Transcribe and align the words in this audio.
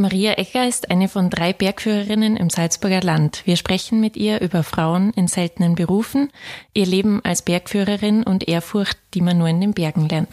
Maria 0.00 0.32
Ecker 0.32 0.66
ist 0.66 0.90
eine 0.90 1.08
von 1.08 1.28
drei 1.28 1.52
Bergführerinnen 1.52 2.38
im 2.38 2.48
Salzburger 2.48 3.02
Land. 3.02 3.42
Wir 3.44 3.56
sprechen 3.56 4.00
mit 4.00 4.16
ihr 4.16 4.40
über 4.40 4.62
Frauen 4.62 5.12
in 5.14 5.28
seltenen 5.28 5.74
Berufen, 5.74 6.30
ihr 6.72 6.86
Leben 6.86 7.20
als 7.22 7.42
Bergführerin 7.42 8.22
und 8.22 8.48
Ehrfurcht, 8.48 8.98
die 9.12 9.20
man 9.20 9.36
nur 9.36 9.48
in 9.48 9.60
den 9.60 9.74
Bergen 9.74 10.08
lernt. 10.08 10.28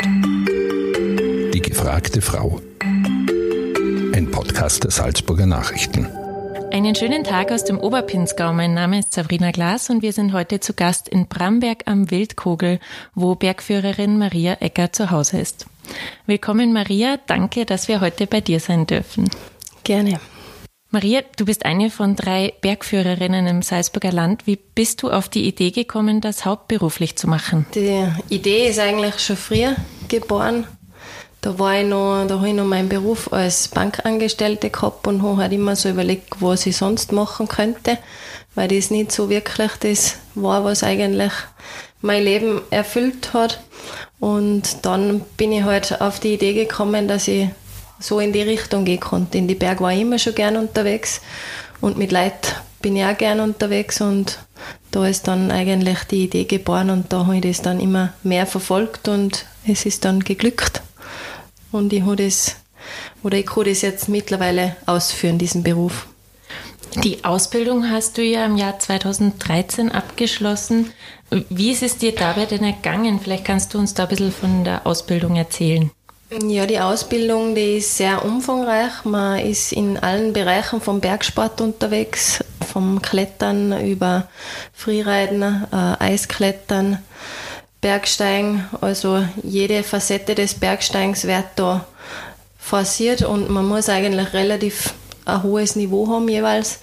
Die 1.54 1.62
gefragte 1.62 2.22
Frau. 2.22 2.62
Ein 2.82 4.30
Podcast 4.32 4.86
der 4.86 4.92
Salzburger 4.92 5.46
Nachrichten. 5.46 6.08
Einen 6.72 6.96
schönen 6.96 7.26
Tag 7.26 7.52
aus 7.52 7.66
dem 7.66 7.78
Oberpinsgau. 7.78 8.54
Mein 8.54 8.74
Name 8.74 9.00
ist 9.00 9.12
Sabrina 9.12 9.52
Glas 9.52 9.90
und 9.90 10.02
wir 10.02 10.14
sind 10.14 10.32
heute 10.32 10.62
zu 10.62 10.76
Gast 10.76 11.10
in 11.10 11.28
Bramberg 11.28 11.84
am 11.88 12.10
Wildkogel, 12.10 12.80
wo 13.16 13.36
Bergführerin 13.36 14.18
Maria 14.18 14.54
Ecker 14.62 14.94
zu 14.94 15.12
Hause 15.12 15.40
ist. 15.40 15.66
Willkommen 16.26 16.72
Maria, 16.72 17.18
danke, 17.28 17.66
dass 17.66 17.90
wir 17.90 18.00
heute 18.00 18.28
bei 18.28 18.40
dir 18.40 18.60
sein 18.60 18.88
dürfen. 18.88 19.30
Gerne. 19.88 20.20
Maria, 20.90 21.22
du 21.38 21.46
bist 21.46 21.66
eine 21.66 21.90
von 21.90 22.18
drei 22.18 22.54
Bergführerinnen 22.60 23.48
im 23.48 23.62
Salzburger 23.62 24.12
Land. 24.12 24.46
Wie 24.46 24.58
bist 24.58 25.02
du 25.02 25.10
auf 25.10 25.30
die 25.30 25.48
Idee 25.48 25.72
gekommen, 25.72 26.20
das 26.20 26.44
hauptberuflich 26.44 27.16
zu 27.16 27.30
machen? 27.30 27.66
Die 27.74 28.06
Idee 28.28 28.68
ist 28.68 28.80
eigentlich 28.80 29.18
schon 29.20 29.38
früher 29.38 29.78
geboren. 30.10 30.68
Da 31.40 31.58
war 31.58 31.80
ich 31.80 31.88
noch, 31.88 32.26
da 32.28 32.36
habe 32.36 32.50
ich 32.50 32.54
noch 32.54 32.66
meinen 32.66 32.90
Beruf 32.90 33.32
als 33.32 33.70
Bankangestellte 33.70 34.72
gehabt 34.72 35.08
und 35.08 35.24
habe 35.24 35.38
halt 35.38 35.54
immer 35.54 35.78
so 35.78 35.88
überlegt, 35.88 36.42
was 36.42 36.66
ich 36.66 36.76
sonst 36.76 37.14
machen 37.14 37.48
könnte, 37.48 37.98
weil 38.56 38.68
das 38.68 38.92
nicht 38.92 39.14
so 39.14 39.30
wirklich 39.30 39.72
das 39.80 40.18
war, 40.36 40.66
was 40.66 40.84
eigentlich 40.84 41.32
mein 42.02 42.26
Leben 42.26 42.60
erfüllt 42.72 43.32
hat. 43.34 43.62
Und 44.20 44.86
dann 44.86 45.22
bin 45.38 45.54
ich 45.54 45.64
halt 45.64 46.02
auf 46.02 46.20
die 46.20 46.34
Idee 46.34 46.52
gekommen, 46.52 47.08
dass 47.08 47.30
ich 47.30 47.48
so 48.00 48.20
in 48.20 48.34
die 48.34 48.42
Richtung 48.42 48.86
gehen 48.86 49.00
konnte. 49.00 49.38
In 49.38 49.48
die 49.48 49.56
Berg 49.56 49.82
war 49.82 49.94
ich 49.94 50.02
immer 50.02 50.20
schon 50.20 50.36
gern 50.36 50.58
unterwegs 50.58 51.22
und 51.82 51.98
mit 51.98 52.12
Leid 52.12 52.56
bin 52.82 52.96
ich 52.96 53.04
auch 53.04 53.18
gern 53.18 53.40
unterwegs 53.40 54.02
und 54.02 54.40
da 54.92 55.06
ist 55.08 55.28
dann 55.28 55.52
eigentlich 55.52 56.04
die 56.06 56.24
Idee 56.24 56.46
geboren 56.46 56.90
und 56.90 57.12
da 57.12 57.26
habe 57.26 57.38
ich 57.38 57.42
das 57.42 57.62
dann 57.62 57.80
immer 57.80 58.14
mehr 58.24 58.46
verfolgt 58.46 59.08
und 59.08 59.46
es 59.68 59.86
ist 59.86 60.06
dann 60.06 60.22
geglückt. 60.24 60.82
Und 61.72 61.92
ich 61.92 62.04
habe 62.04 62.16
das, 62.16 62.56
oder 63.24 63.38
ich 63.38 63.46
kann 63.46 63.66
das 63.66 63.82
jetzt 63.82 64.08
mittlerweile 64.10 64.76
ausführen, 64.86 65.38
diesen 65.38 65.64
Beruf. 65.64 66.08
Die 67.04 67.24
Ausbildung 67.24 67.90
hast 67.92 68.18
du 68.18 68.24
ja 68.24 68.46
im 68.46 68.58
Jahr 68.58 68.80
2013 68.80 69.92
abgeschlossen. 69.92 70.92
Wie 71.50 71.72
ist 71.72 71.84
es 71.84 71.98
dir 71.98 72.16
dabei 72.16 72.46
denn 72.46 72.64
ergangen? 72.64 73.20
Vielleicht 73.20 73.46
kannst 73.46 73.74
du 73.74 73.78
uns 73.78 73.94
da 73.94 74.04
ein 74.04 74.10
bisschen 74.10 74.32
von 74.32 74.64
der 74.64 74.88
Ausbildung 74.88 75.36
erzählen. 75.36 75.92
Ja, 76.30 76.66
die 76.66 76.80
Ausbildung, 76.80 77.56
die 77.56 77.78
ist 77.78 77.96
sehr 77.96 78.26
umfangreich. 78.26 79.06
Man 79.06 79.40
ist 79.40 79.72
in 79.72 79.98
allen 79.98 80.34
Bereichen 80.34 80.82
vom 80.82 81.00
Bergsport 81.00 81.62
unterwegs, 81.62 82.44
vom 82.70 83.02
Klettern 83.02 83.72
über 83.88 84.28
Freeriden, 84.74 85.66
äh, 85.72 86.04
Eisklettern, 86.04 87.02
Bergsteigen. 87.80 88.68
Also 88.82 89.26
jede 89.42 89.84
Facette 89.84 90.36
des 90.36 90.56
Bergsteigens 90.56 91.26
wird 91.26 91.46
da 91.56 91.86
forciert 92.60 93.22
und 93.22 93.50
man 93.50 93.66
muss 93.66 93.88
eigentlich 93.88 94.34
relativ 94.34 94.94
ein 95.24 95.44
hohes 95.44 95.78
Niveau 95.78 96.10
haben 96.10 96.28
jeweils. 96.28 96.80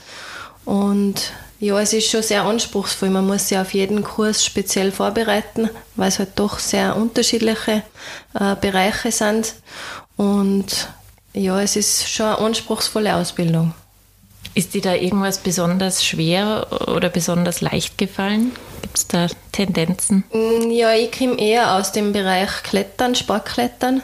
Und 0.64 1.34
ja, 1.64 1.80
es 1.80 1.94
ist 1.94 2.10
schon 2.10 2.22
sehr 2.22 2.42
anspruchsvoll. 2.42 3.08
Man 3.08 3.26
muss 3.26 3.48
sich 3.48 3.56
auf 3.56 3.72
jeden 3.72 4.04
Kurs 4.04 4.44
speziell 4.44 4.92
vorbereiten, 4.92 5.70
weil 5.96 6.08
es 6.08 6.18
halt 6.18 6.32
doch 6.36 6.58
sehr 6.58 6.94
unterschiedliche 6.94 7.82
äh, 8.38 8.54
Bereiche 8.60 9.10
sind. 9.10 9.54
Und 10.16 10.88
ja, 11.32 11.60
es 11.62 11.76
ist 11.76 12.08
schon 12.08 12.26
eine 12.26 12.38
anspruchsvolle 12.38 13.16
Ausbildung. 13.16 13.72
Ist 14.54 14.74
dir 14.74 14.82
da 14.82 14.94
irgendwas 14.94 15.38
besonders 15.38 16.04
schwer 16.04 16.66
oder 16.86 17.08
besonders 17.08 17.62
leicht 17.62 17.96
gefallen? 17.96 18.52
Gibt 18.82 18.98
es 18.98 19.06
da 19.08 19.26
Tendenzen? 19.50 20.22
Mm, 20.32 20.70
ja, 20.70 20.92
ich 20.92 21.10
komme 21.12 21.38
eher 21.38 21.76
aus 21.76 21.92
dem 21.92 22.12
Bereich 22.12 22.62
Klettern, 22.62 23.14
Sportklettern. 23.14 24.02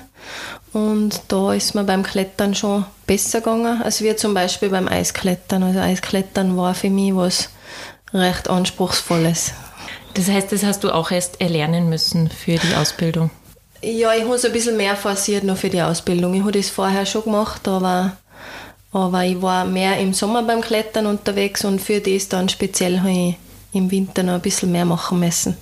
Und 0.72 1.22
da 1.28 1.52
ist 1.52 1.74
mir 1.74 1.84
beim 1.84 2.02
Klettern 2.02 2.54
schon 2.54 2.84
besser 3.06 3.40
gegangen, 3.40 3.82
als 3.82 4.02
wir 4.02 4.16
zum 4.16 4.34
Beispiel 4.34 4.70
beim 4.70 4.86
Eisklettern. 4.86 5.62
Also 5.62 5.80
Eisklettern 5.80 6.56
war 6.56 6.74
für 6.74 6.90
mich 6.90 7.14
was 7.14 7.50
recht 8.14 8.48
Anspruchsvolles. 8.48 9.52
Das 10.14 10.28
heißt, 10.28 10.52
das 10.52 10.64
hast 10.64 10.84
du 10.84 10.90
auch 10.90 11.10
erst 11.10 11.40
erlernen 11.40 11.88
müssen 11.88 12.28
für 12.28 12.56
die 12.56 12.74
Ausbildung? 12.74 13.30
Ja, 13.82 14.12
ich 14.14 14.24
habe 14.24 14.34
es 14.34 14.44
ein 14.44 14.52
bisschen 14.52 14.76
mehr 14.76 14.94
forciert 14.96 15.44
noch 15.44 15.56
für 15.56 15.70
die 15.70 15.80
Ausbildung. 15.80 16.34
Ich 16.34 16.40
habe 16.40 16.52
das 16.52 16.68
vorher 16.68 17.06
schon 17.06 17.24
gemacht, 17.24 17.66
aber, 17.66 18.16
aber 18.92 19.24
ich 19.24 19.40
war 19.40 19.64
mehr 19.64 19.98
im 19.98 20.12
Sommer 20.12 20.42
beim 20.42 20.60
Klettern 20.60 21.06
unterwegs 21.06 21.64
und 21.64 21.80
für 21.80 22.00
das 22.00 22.28
dann 22.28 22.48
speziell 22.48 23.00
habe 23.00 23.10
ich 23.10 23.36
im 23.72 23.90
Winter 23.90 24.22
noch 24.22 24.34
ein 24.34 24.40
bisschen 24.40 24.72
mehr 24.72 24.84
machen 24.84 25.20
müssen. 25.20 25.56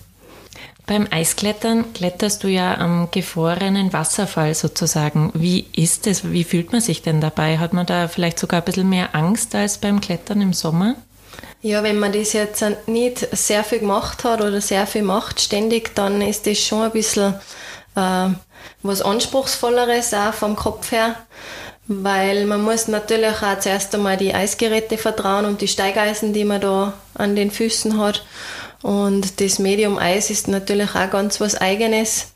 Beim 0.88 1.06
Eisklettern 1.10 1.92
kletterst 1.92 2.42
du 2.42 2.48
ja 2.48 2.78
am 2.78 3.10
gefrorenen 3.10 3.92
Wasserfall 3.92 4.54
sozusagen. 4.54 5.30
Wie 5.34 5.66
ist 5.76 6.06
es? 6.06 6.32
Wie 6.32 6.44
fühlt 6.44 6.72
man 6.72 6.80
sich 6.80 7.02
denn 7.02 7.20
dabei? 7.20 7.58
Hat 7.58 7.74
man 7.74 7.84
da 7.84 8.08
vielleicht 8.08 8.38
sogar 8.38 8.62
ein 8.62 8.64
bisschen 8.64 8.88
mehr 8.88 9.14
Angst 9.14 9.54
als 9.54 9.76
beim 9.76 10.00
Klettern 10.00 10.40
im 10.40 10.54
Sommer? 10.54 10.94
Ja, 11.60 11.82
wenn 11.82 11.98
man 11.98 12.12
das 12.12 12.32
jetzt 12.32 12.64
nicht 12.86 13.28
sehr 13.36 13.64
viel 13.64 13.80
gemacht 13.80 14.24
hat 14.24 14.40
oder 14.40 14.62
sehr 14.62 14.86
viel 14.86 15.02
macht 15.02 15.42
ständig, 15.42 15.94
dann 15.94 16.22
ist 16.22 16.46
das 16.46 16.58
schon 16.58 16.84
ein 16.84 16.90
bisschen 16.92 17.34
äh, 17.94 18.28
was 18.82 19.02
Anspruchsvolleres 19.02 20.14
auch 20.14 20.32
vom 20.32 20.56
Kopf 20.56 20.90
her, 20.90 21.16
weil 21.86 22.46
man 22.46 22.62
muss 22.62 22.88
natürlich 22.88 23.42
auch 23.42 23.58
zuerst 23.58 23.94
einmal 23.94 24.16
die 24.16 24.32
Eisgeräte 24.32 24.96
vertrauen 24.96 25.44
und 25.44 25.60
die 25.60 25.68
Steigeisen, 25.68 26.32
die 26.32 26.46
man 26.46 26.62
da 26.62 26.94
an 27.12 27.36
den 27.36 27.50
Füßen 27.50 28.00
hat. 28.00 28.24
Und 28.82 29.40
das 29.40 29.58
Medium 29.58 29.98
Eis 29.98 30.30
ist 30.30 30.46
natürlich 30.46 30.94
auch 30.94 31.10
ganz 31.10 31.40
was 31.40 31.56
Eigenes. 31.56 32.28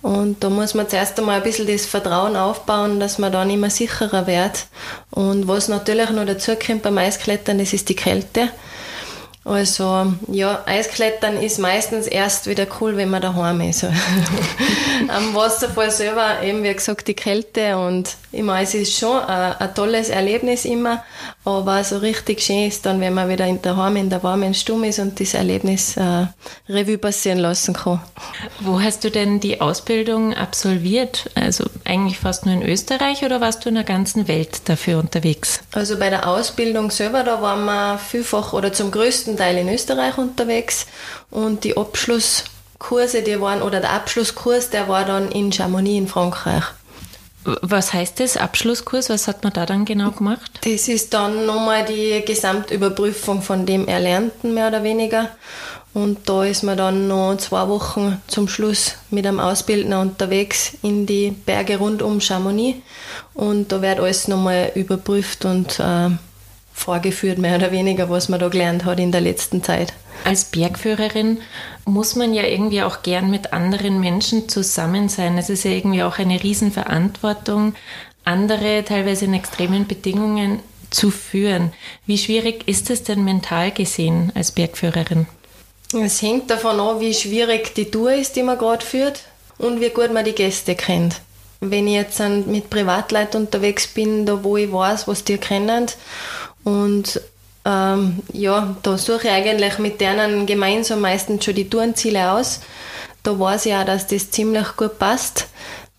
Und 0.00 0.42
da 0.42 0.48
muss 0.48 0.74
man 0.74 0.88
zuerst 0.88 1.18
einmal 1.18 1.36
ein 1.36 1.42
bisschen 1.42 1.66
das 1.66 1.84
Vertrauen 1.84 2.36
aufbauen, 2.36 3.00
dass 3.00 3.18
man 3.18 3.32
dann 3.32 3.50
immer 3.50 3.68
sicherer 3.68 4.26
wird. 4.26 4.66
Und 5.10 5.46
was 5.46 5.68
natürlich 5.68 6.10
noch 6.10 6.24
dazu 6.24 6.52
kommt 6.56 6.82
beim 6.82 6.96
Eisklettern, 6.96 7.58
das 7.58 7.74
ist 7.74 7.88
die 7.90 7.96
Kälte. 7.96 8.48
Also 9.42 10.12
ja, 10.28 10.62
Eisklettern 10.66 11.40
ist 11.40 11.58
meistens 11.58 12.06
erst 12.06 12.46
wieder 12.46 12.66
cool, 12.80 12.96
wenn 12.96 13.08
man 13.08 13.22
daheim 13.22 13.62
ist. 13.62 13.84
Am 15.08 15.34
Wasserfall 15.34 15.90
selber 15.90 16.42
eben, 16.42 16.62
wie 16.62 16.74
gesagt, 16.74 17.08
die 17.08 17.14
Kälte 17.14 17.78
und 17.78 18.16
meine, 18.32 18.64
es 18.64 18.74
ist 18.74 18.98
schon 18.98 19.18
ein, 19.18 19.54
ein, 19.54 19.74
tolles 19.74 20.10
Erlebnis 20.10 20.66
immer, 20.66 21.02
aber 21.44 21.82
so 21.84 21.98
richtig 21.98 22.42
schön 22.42 22.68
ist 22.68 22.84
dann, 22.84 23.00
wenn 23.00 23.14
man 23.14 23.28
wieder 23.30 23.46
in 23.46 23.62
daheim 23.62 23.96
in 23.96 24.10
der 24.10 24.22
warmen 24.22 24.52
Stube 24.52 24.88
ist 24.88 24.98
und 24.98 25.18
das 25.18 25.32
Erlebnis 25.32 25.96
äh, 25.96 26.26
Revue 26.68 26.98
passieren 26.98 27.38
lassen 27.38 27.72
kann. 27.72 28.00
Wo 28.60 28.80
hast 28.80 29.04
du 29.04 29.10
denn 29.10 29.40
die 29.40 29.60
Ausbildung 29.60 30.34
absolviert? 30.34 31.30
Also 31.34 31.64
eigentlich 31.84 32.18
fast 32.18 32.44
nur 32.44 32.54
in 32.54 32.62
Österreich 32.62 33.24
oder 33.24 33.40
warst 33.40 33.64
du 33.64 33.70
in 33.70 33.76
der 33.76 33.84
ganzen 33.84 34.28
Welt 34.28 34.68
dafür 34.68 34.98
unterwegs? 34.98 35.60
Also 35.72 35.98
bei 35.98 36.10
der 36.10 36.28
Ausbildung 36.28 36.90
selber, 36.90 37.24
da 37.24 37.40
waren 37.40 37.64
wir 37.64 37.98
vielfach 37.98 38.52
oder 38.52 38.72
zum 38.74 38.90
größten 38.90 39.38
Teil 39.38 39.56
in 39.56 39.68
Österreich 39.70 40.18
unterwegs 40.18 40.86
und 41.30 41.64
die 41.64 41.74
Abschlusskurse, 41.74 43.22
die 43.22 43.40
waren, 43.40 43.62
oder 43.62 43.80
der 43.80 43.92
Abschlusskurs, 43.92 44.68
der 44.68 44.88
war 44.88 45.06
dann 45.06 45.32
in 45.32 45.50
Chamonix 45.52 45.96
in 45.96 46.08
Frankreich. 46.08 46.64
Was 47.44 47.94
heißt 47.94 48.20
das, 48.20 48.36
Abschlusskurs? 48.36 49.08
Was 49.08 49.26
hat 49.26 49.44
man 49.44 49.52
da 49.52 49.64
dann 49.64 49.86
genau 49.86 50.10
gemacht? 50.10 50.60
Das 50.62 50.88
ist 50.88 51.14
dann 51.14 51.46
nochmal 51.46 51.84
die 51.86 52.22
Gesamtüberprüfung 52.24 53.40
von 53.40 53.64
dem 53.64 53.88
Erlernten, 53.88 54.52
mehr 54.52 54.68
oder 54.68 54.82
weniger. 54.82 55.30
Und 55.92 56.28
da 56.28 56.44
ist 56.44 56.62
man 56.62 56.76
dann 56.76 57.08
noch 57.08 57.36
zwei 57.38 57.66
Wochen 57.68 58.20
zum 58.28 58.46
Schluss 58.46 58.94
mit 59.10 59.26
einem 59.26 59.40
Ausbildner 59.40 60.00
unterwegs 60.00 60.72
in 60.82 61.06
die 61.06 61.30
Berge 61.30 61.78
rund 61.78 62.02
um 62.02 62.20
Chamonix. 62.20 62.78
Und 63.34 63.72
da 63.72 63.82
wird 63.82 63.98
alles 63.98 64.28
nochmal 64.28 64.70
überprüft 64.74 65.44
und 65.44 65.80
äh, 65.80 66.10
vorgeführt, 66.72 67.38
mehr 67.38 67.56
oder 67.56 67.72
weniger, 67.72 68.08
was 68.08 68.28
man 68.28 68.38
da 68.38 68.48
gelernt 68.48 68.84
hat 68.84 69.00
in 69.00 69.12
der 69.12 69.20
letzten 69.20 69.62
Zeit. 69.62 69.92
Als 70.24 70.44
Bergführerin 70.44 71.40
muss 71.84 72.14
man 72.14 72.34
ja 72.34 72.42
irgendwie 72.42 72.82
auch 72.82 73.02
gern 73.02 73.30
mit 73.30 73.52
anderen 73.52 74.00
Menschen 74.00 74.48
zusammen 74.48 75.08
sein. 75.08 75.38
Es 75.38 75.50
ist 75.50 75.64
ja 75.64 75.70
irgendwie 75.70 76.02
auch 76.02 76.18
eine 76.18 76.42
Riesenverantwortung, 76.42 77.74
andere 78.24 78.84
teilweise 78.84 79.24
in 79.24 79.34
extremen 79.34 79.86
Bedingungen 79.86 80.60
zu 80.90 81.10
führen. 81.10 81.72
Wie 82.06 82.18
schwierig 82.18 82.66
ist 82.68 82.90
es 82.90 83.02
denn 83.02 83.24
mental 83.24 83.70
gesehen 83.70 84.32
als 84.34 84.52
Bergführerin? 84.52 85.26
Es 85.92 86.22
hängt 86.22 86.50
davon 86.50 86.78
ab, 86.78 87.00
wie 87.00 87.14
schwierig 87.14 87.74
die 87.74 87.90
Tour 87.90 88.12
ist, 88.12 88.36
die 88.36 88.42
man 88.42 88.58
gerade 88.58 88.84
führt 88.84 89.22
und 89.58 89.80
wie 89.80 89.90
gut 89.90 90.12
man 90.12 90.24
die 90.24 90.34
Gäste 90.34 90.74
kennt. 90.74 91.20
Wenn 91.60 91.86
ich 91.86 91.94
jetzt 91.94 92.20
mit 92.20 92.70
Privatleuten 92.70 93.42
unterwegs 93.42 93.86
bin, 93.88 94.24
da 94.24 94.42
wo 94.42 94.56
ich 94.56 94.72
weiß, 94.72 95.08
was 95.08 95.24
die 95.24 95.36
kennen 95.36 95.86
und 96.64 97.20
ähm, 97.64 98.20
ja, 98.32 98.76
da 98.82 98.96
suche 98.96 99.28
ich 99.28 99.30
eigentlich 99.30 99.78
mit 99.78 100.00
denen 100.00 100.46
gemeinsam 100.46 101.00
meistens 101.00 101.44
schon 101.44 101.54
die 101.54 101.68
Tourenziele 101.68 102.32
aus. 102.32 102.60
Da 103.22 103.38
weiß 103.38 103.66
ich 103.66 103.74
auch, 103.74 103.84
dass 103.84 104.06
das 104.06 104.30
ziemlich 104.30 104.76
gut 104.76 104.98
passt. 104.98 105.48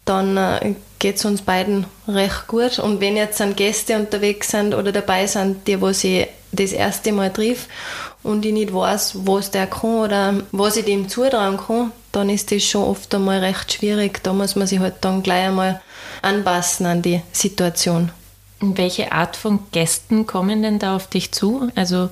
Dann 0.05 0.37
äh, 0.37 0.75
geht 0.97 1.17
es 1.17 1.25
uns 1.25 1.43
beiden 1.43 1.85
recht 2.07 2.47
gut. 2.47 2.79
Und 2.79 2.99
wenn 2.99 3.15
jetzt 3.15 3.39
dann 3.39 3.55
Gäste 3.55 3.95
unterwegs 3.95 4.49
sind 4.49 4.73
oder 4.73 4.91
dabei 4.91 5.27
sind, 5.27 5.67
die, 5.67 5.79
wo 5.79 5.91
sie 5.91 6.25
das 6.51 6.71
erste 6.71 7.11
Mal 7.11 7.31
trifft 7.31 7.69
und 8.23 8.45
ich 8.45 8.53
nicht 8.53 8.73
weiß, 8.73 9.13
was 9.25 9.51
der 9.51 9.67
kann 9.67 9.99
oder 9.99 10.33
was 10.51 10.77
ich 10.77 10.85
dem 10.85 11.07
zutrauen 11.07 11.57
kann, 11.57 11.91
dann 12.11 12.29
ist 12.29 12.51
das 12.51 12.63
schon 12.63 12.83
oft 12.83 13.13
einmal 13.13 13.39
recht 13.39 13.73
schwierig. 13.73 14.21
Da 14.23 14.33
muss 14.33 14.55
man 14.55 14.67
sich 14.67 14.79
halt 14.79 14.95
dann 15.01 15.23
gleich 15.23 15.47
einmal 15.47 15.81
anpassen 16.21 16.87
an 16.87 17.01
die 17.01 17.21
Situation. 17.31 18.11
Welche 18.63 19.11
Art 19.11 19.35
von 19.35 19.59
Gästen 19.71 20.27
kommen 20.27 20.61
denn 20.61 20.77
da 20.77 20.95
auf 20.95 21.07
dich 21.07 21.31
zu? 21.31 21.71
Also 21.75 22.09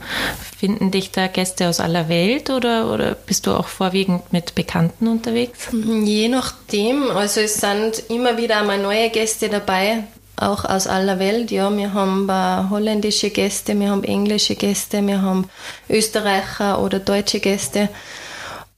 finden 0.58 0.90
dich 0.90 1.12
da 1.12 1.28
Gäste 1.28 1.70
aus 1.70 1.80
aller 1.80 2.10
Welt 2.10 2.50
oder, 2.50 2.92
oder 2.92 3.14
bist 3.14 3.46
du 3.46 3.52
auch 3.52 3.68
vorwiegend 3.68 4.34
mit 4.34 4.56
Bekannten 4.56 5.08
unterwegs? 5.08 5.68
Je 5.72 6.28
nachdem. 6.28 7.12
Also 7.12 7.42
es 7.42 7.58
sind 7.62 8.04
immer 8.10 8.38
wieder 8.38 8.58
einmal 8.58 8.80
neue 8.80 9.12
Gäste 9.12 9.50
dabei, 9.50 10.06
auch 10.38 10.66
aus 10.66 10.88
aller 10.88 11.20
Welt. 11.20 11.52
Ja, 11.52 11.70
wir 11.76 11.94
haben 11.94 12.28
holländische 12.72 13.30
Gäste, 13.30 13.80
wir 13.80 13.92
haben 13.92 14.04
englische 14.04 14.56
Gäste, 14.56 15.06
wir 15.06 15.22
haben 15.22 15.48
Österreicher 15.88 16.82
oder 16.82 16.98
deutsche 17.00 17.40
Gäste. 17.40 17.90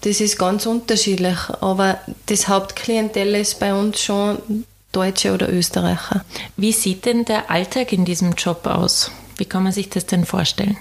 Das 0.02 0.20
ist 0.20 0.38
ganz 0.38 0.66
unterschiedlich, 0.66 1.38
aber 1.62 2.00
das 2.26 2.48
Hauptklientel 2.48 3.36
ist 3.36 3.60
bei 3.60 3.74
uns 3.74 4.02
schon 4.02 4.66
Deutsche 4.92 5.34
oder 5.34 5.52
Österreicher. 5.52 6.24
Wie 6.58 6.72
sieht 6.72 7.06
denn 7.06 7.26
der 7.26 7.50
Alltag 7.50 7.94
in 7.94 8.06
diesem 8.06 8.34
Job 8.34 8.66
aus? 8.68 9.12
Wie 9.38 9.46
kann 9.46 9.64
man 9.64 9.72
sich 9.72 9.90
das 9.90 10.06
denn 10.06 10.26
vorstellen? 10.26 10.78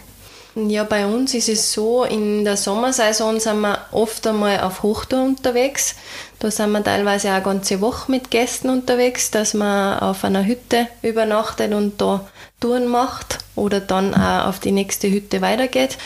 Ja, 0.57 0.83
bei 0.83 1.07
uns 1.07 1.33
ist 1.33 1.49
es 1.49 1.73
so, 1.73 2.03
in 2.03 2.45
der 2.45 2.57
Sommersaison 2.57 3.39
sind 3.39 3.61
wir 3.61 3.79
oft 3.93 4.27
einmal 4.27 4.61
auf 4.61 4.83
Hochtour 4.83 5.23
unterwegs. 5.23 5.95
Da 6.41 6.51
sind 6.51 6.73
wir 6.73 6.83
teilweise 6.83 7.29
auch 7.29 7.35
eine 7.35 7.45
ganze 7.45 7.81
Woche 7.81 8.11
mit 8.11 8.31
Gästen 8.31 8.69
unterwegs, 8.69 9.31
dass 9.31 9.55
man 9.55 10.01
auf 10.01 10.25
einer 10.25 10.45
Hütte 10.45 10.89
übernachtet 11.03 11.73
und 11.73 12.01
da 12.01 12.27
Touren 12.59 12.89
macht 12.89 13.39
oder 13.55 13.79
dann 13.79 14.13
auch 14.13 14.49
auf 14.49 14.59
die 14.59 14.73
nächste 14.73 15.09
Hütte 15.09 15.41
weitergeht. 15.41 15.99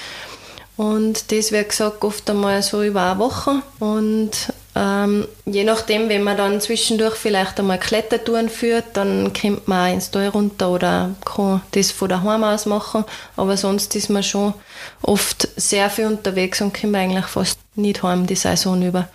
Und 0.76 1.32
das 1.32 1.52
wird 1.52 1.70
gesagt 1.70 2.04
oft 2.04 2.28
einmal 2.28 2.62
so 2.62 2.82
über 2.82 3.12
eine 3.12 3.18
Woche. 3.18 3.62
Und 3.78 4.52
ähm, 4.76 5.28
je 5.46 5.62
nachdem, 5.62 6.08
wenn 6.08 6.24
man 6.24 6.36
dann 6.36 6.60
zwischendurch 6.60 7.14
vielleicht 7.14 7.60
einmal 7.60 7.78
Klettertouren 7.78 8.48
führt, 8.48 8.84
dann 8.94 9.32
kommt 9.32 9.68
man 9.68 9.88
auch 9.88 9.94
ins 9.94 10.10
Tal 10.10 10.28
runter 10.28 10.70
oder 10.70 11.14
kann 11.24 11.62
das 11.72 11.92
von 11.92 12.08
daheim 12.08 12.42
aus 12.42 12.66
machen. 12.66 13.04
Aber 13.36 13.56
sonst 13.56 13.94
ist 13.94 14.10
man 14.10 14.24
schon 14.24 14.54
oft 15.02 15.48
sehr 15.56 15.90
viel 15.90 16.06
unterwegs 16.06 16.60
und 16.60 16.74
kommt 16.78 16.96
eigentlich 16.96 17.26
fast 17.26 17.58
nicht 17.76 18.02
heim 18.02 18.26
die 18.26 18.34
Saison 18.34 18.82
über 18.82 19.08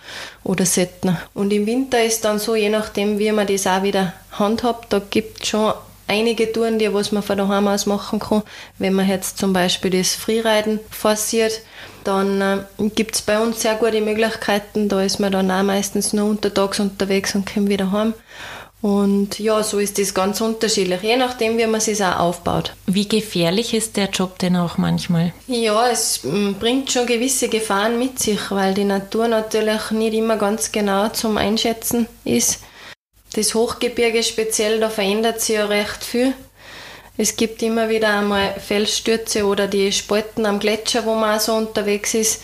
oder 0.44 0.64
selten. 0.64 1.18
Und 1.34 1.52
im 1.52 1.66
Winter 1.66 2.02
ist 2.02 2.24
dann 2.24 2.38
so, 2.38 2.54
je 2.54 2.70
nachdem, 2.70 3.18
wie 3.18 3.32
man 3.32 3.46
das 3.46 3.66
auch 3.66 3.82
wieder 3.82 4.14
handhabt, 4.32 4.92
da 4.92 5.00
gibt 5.10 5.42
es 5.42 5.48
schon 5.48 5.74
einige 6.06 6.50
Touren, 6.50 6.78
die 6.78 6.92
was 6.92 7.12
man 7.12 7.22
von 7.22 7.36
daheim 7.38 7.68
aus 7.68 7.86
machen 7.86 8.18
kann. 8.18 8.42
Wenn 8.78 8.94
man 8.94 9.08
jetzt 9.08 9.38
zum 9.38 9.52
Beispiel 9.52 9.90
das 9.90 10.14
Freeriden 10.14 10.80
forciert, 10.90 11.60
dann 12.04 12.40
äh, 12.40 12.58
gibt 12.94 13.14
es 13.14 13.22
bei 13.22 13.38
uns 13.38 13.62
sehr 13.62 13.74
gute 13.74 14.00
Möglichkeiten. 14.00 14.88
Da 14.88 15.02
ist 15.02 15.20
man 15.20 15.32
dann 15.32 15.50
auch 15.50 15.62
meistens 15.62 16.12
nur 16.12 16.28
untertags 16.28 16.80
unterwegs 16.80 17.34
und 17.34 17.52
kommt 17.52 17.68
wieder 17.68 17.92
heim. 17.92 18.14
Und 18.82 19.38
ja, 19.38 19.62
so 19.62 19.78
ist 19.78 19.98
das 19.98 20.14
ganz 20.14 20.40
unterschiedlich, 20.40 21.02
je 21.02 21.16
nachdem, 21.18 21.58
wie 21.58 21.66
man 21.66 21.80
es 21.80 22.00
auch 22.00 22.18
aufbaut. 22.18 22.72
Wie 22.86 23.06
gefährlich 23.06 23.74
ist 23.74 23.98
der 23.98 24.08
Job 24.08 24.38
denn 24.38 24.56
auch 24.56 24.78
manchmal? 24.78 25.34
Ja, 25.48 25.90
es 25.90 26.20
mm, 26.22 26.54
bringt 26.54 26.90
schon 26.90 27.06
gewisse 27.06 27.48
Gefahren 27.48 27.98
mit 27.98 28.18
sich, 28.18 28.50
weil 28.50 28.72
die 28.72 28.84
Natur 28.84 29.28
natürlich 29.28 29.90
nicht 29.90 30.14
immer 30.14 30.38
ganz 30.38 30.72
genau 30.72 31.10
zum 31.10 31.36
Einschätzen 31.36 32.06
ist. 32.24 32.60
Das 33.34 33.54
Hochgebirge 33.54 34.22
speziell, 34.22 34.80
da 34.80 34.88
verändert 34.88 35.42
sich 35.42 35.56
ja 35.56 35.66
recht 35.66 36.02
viel. 36.02 36.32
Es 37.16 37.36
gibt 37.36 37.62
immer 37.62 37.88
wieder 37.88 38.18
einmal 38.18 38.54
Felsstürze 38.58 39.44
oder 39.44 39.66
die 39.66 39.92
Spalten 39.92 40.46
am 40.46 40.58
Gletscher, 40.58 41.04
wo 41.04 41.14
man 41.14 41.36
auch 41.36 41.40
so 41.40 41.54
unterwegs 41.54 42.14
ist. 42.14 42.42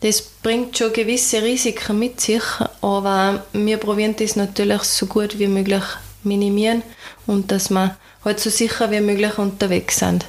Das 0.00 0.20
bringt 0.20 0.76
schon 0.76 0.92
gewisse 0.92 1.42
Risiken 1.42 1.98
mit 1.98 2.20
sich, 2.20 2.42
aber 2.80 3.44
wir 3.52 3.76
probieren 3.76 4.16
das 4.16 4.36
natürlich 4.36 4.82
so 4.82 5.06
gut 5.06 5.38
wie 5.38 5.46
möglich 5.46 5.84
minimieren 6.24 6.82
und 7.26 7.50
dass 7.52 7.70
wir 7.70 7.96
halt 8.24 8.40
so 8.40 8.50
sicher 8.50 8.90
wie 8.90 9.00
möglich 9.00 9.38
unterwegs 9.38 9.98
sind. 9.98 10.26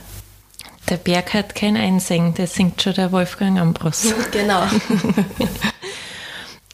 Der 0.89 0.97
Berg 0.97 1.33
hat 1.33 1.55
kein 1.55 1.77
Einsingen, 1.77 2.33
das 2.33 2.53
singt 2.53 2.81
schon 2.81 2.93
der 2.93 3.11
Wolfgang 3.11 3.59
Ambros. 3.59 4.13
Genau. 4.31 4.63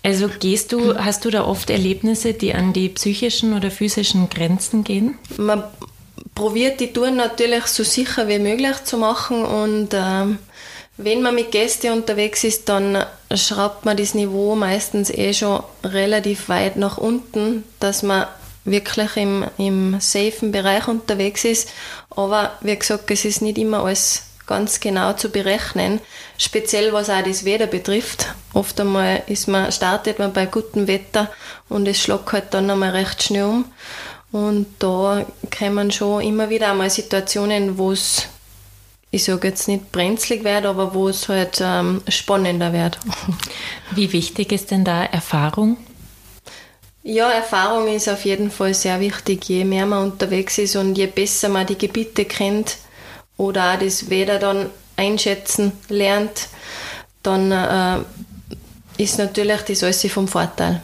Also 0.02 0.30
gehst 0.30 0.72
du, 0.72 0.98
hast 0.98 1.26
du 1.26 1.30
da 1.30 1.44
oft 1.44 1.70
Erlebnisse, 1.70 2.34
die 2.34 2.54
an 2.54 2.72
die 2.72 2.88
psychischen 2.88 3.54
oder 3.54 3.70
physischen 3.70 4.30
Grenzen 4.30 4.86
gehen? 4.86 5.18
Man 5.38 5.64
probiert 6.36 6.80
die 6.80 6.94
Touren 6.94 7.16
natürlich 7.16 7.66
so 7.66 7.84
sicher 7.84 8.28
wie 8.28 8.40
möglich 8.40 8.84
zu 8.84 8.98
machen 8.98 9.44
und 9.44 9.94
äh, 9.94 10.26
wenn 11.02 11.22
man 11.22 11.34
mit 11.34 11.52
Gästen 11.52 11.94
unterwegs 11.94 12.44
ist, 12.44 12.68
dann 12.68 13.06
schraubt 13.34 13.86
man 13.86 13.96
das 13.96 14.16
Niveau 14.16 14.56
meistens 14.56 15.10
eh 15.10 15.34
schon 15.34 15.64
relativ 15.84 16.50
weit 16.50 16.76
nach 16.76 16.98
unten, 16.98 17.64
dass 17.80 18.04
man 18.04 18.28
wirklich 18.66 19.16
im, 19.16 19.46
im 19.58 20.00
safen 20.02 20.52
Bereich 20.52 20.90
unterwegs 20.90 21.46
ist. 21.46 21.70
Aber 22.10 22.58
wie 22.60 22.76
gesagt, 22.76 23.10
es 23.12 23.24
ist 23.24 23.42
nicht 23.42 23.58
immer 23.58 23.84
alles 23.84 24.24
ganz 24.46 24.80
genau 24.80 25.14
zu 25.14 25.30
berechnen, 25.30 26.02
speziell 26.38 26.92
was 26.92 27.10
auch 27.10 27.24
das 27.24 27.46
Wetter 27.46 27.68
betrifft. 27.68 28.28
Oft 28.54 28.80
einmal 28.82 29.22
ist 29.28 29.48
man, 29.48 29.72
startet 29.72 30.20
man 30.20 30.34
bei 30.34 30.48
gutem 30.48 30.88
Wetter 30.88 31.32
und 31.70 31.88
es 31.88 32.02
schlägt 32.02 32.34
halt 32.34 32.54
dann 32.54 32.70
einmal 32.70 32.90
recht 32.90 33.24
schnell 33.24 33.44
um. 33.44 33.66
Und 34.32 34.68
da 34.80 35.26
kommen 35.58 35.92
schon 35.92 36.22
immer 36.22 36.50
wieder 36.50 36.72
einmal 36.72 36.90
Situationen, 36.90 37.78
wo 37.78 37.92
es, 37.92 38.28
ich 39.12 39.24
sage 39.24 39.48
jetzt 39.48 39.68
nicht 39.68 39.92
brenzlig 39.92 40.44
wird, 40.44 40.66
aber 40.66 40.94
wo 40.94 41.10
es 41.10 41.28
halt 41.28 41.60
ähm, 41.62 42.02
spannender 42.08 42.74
wird. 42.74 43.00
Wie 43.92 44.12
wichtig 44.14 44.52
ist 44.52 44.72
denn 44.72 44.86
da 44.86 45.04
Erfahrung? 45.04 45.78
Ja, 47.02 47.32
Erfahrung 47.32 47.88
ist 47.88 48.08
auf 48.08 48.26
jeden 48.26 48.52
Fall 48.52 48.74
sehr 48.74 49.00
wichtig. 49.00 49.48
Je 49.50 49.64
mehr 49.64 49.86
man 49.86 50.12
unterwegs 50.12 50.58
ist 50.60 50.76
und 50.76 50.96
je 50.96 51.08
besser 51.08 51.50
man 51.50 51.66
die 51.66 51.78
Gebiete 51.78 52.26
kennt 52.26 52.78
oder 53.38 53.74
auch 53.74 53.80
das 53.80 54.10
Wetter 54.10 54.38
dann 54.38 54.70
einschätzen 54.96 55.72
lernt, 55.88 56.50
dann 57.24 57.52
äh, 57.52 58.04
ist 59.02 59.18
natürlich 59.18 59.62
das 59.62 59.84
alles 59.84 60.12
vom 60.12 60.28
Vorteil. 60.28 60.82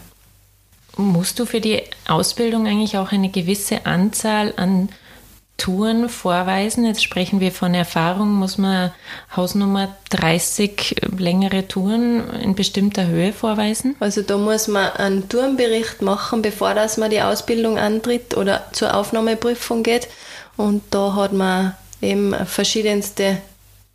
Musst 0.97 1.39
du 1.39 1.45
für 1.45 1.61
die 1.61 1.83
Ausbildung 2.07 2.67
eigentlich 2.67 2.97
auch 2.97 3.11
eine 3.11 3.29
gewisse 3.29 3.85
Anzahl 3.85 4.53
an 4.55 4.89
Touren 5.57 6.09
vorweisen? 6.09 6.85
Jetzt 6.85 7.03
sprechen 7.03 7.39
wir 7.39 7.51
von 7.51 7.73
Erfahrung. 7.73 8.33
Muss 8.33 8.57
man 8.57 8.91
Hausnummer 9.35 9.95
30 10.09 10.95
längere 11.17 11.67
Touren 11.67 12.29
in 12.41 12.55
bestimmter 12.55 13.07
Höhe 13.07 13.33
vorweisen? 13.33 13.95
Also 13.99 14.21
da 14.21 14.37
muss 14.37 14.67
man 14.67 14.91
einen 14.93 15.27
Tourenbericht 15.27 16.01
machen, 16.01 16.41
bevor 16.41 16.73
dass 16.73 16.97
man 16.97 17.09
die 17.09 17.21
Ausbildung 17.21 17.77
antritt 17.77 18.35
oder 18.37 18.65
zur 18.71 18.95
Aufnahmeprüfung 18.95 19.83
geht. 19.83 20.07
Und 20.57 20.83
da 20.91 21.15
hat 21.15 21.33
man 21.33 21.75
eben 22.01 22.33
verschiedenste 22.45 23.37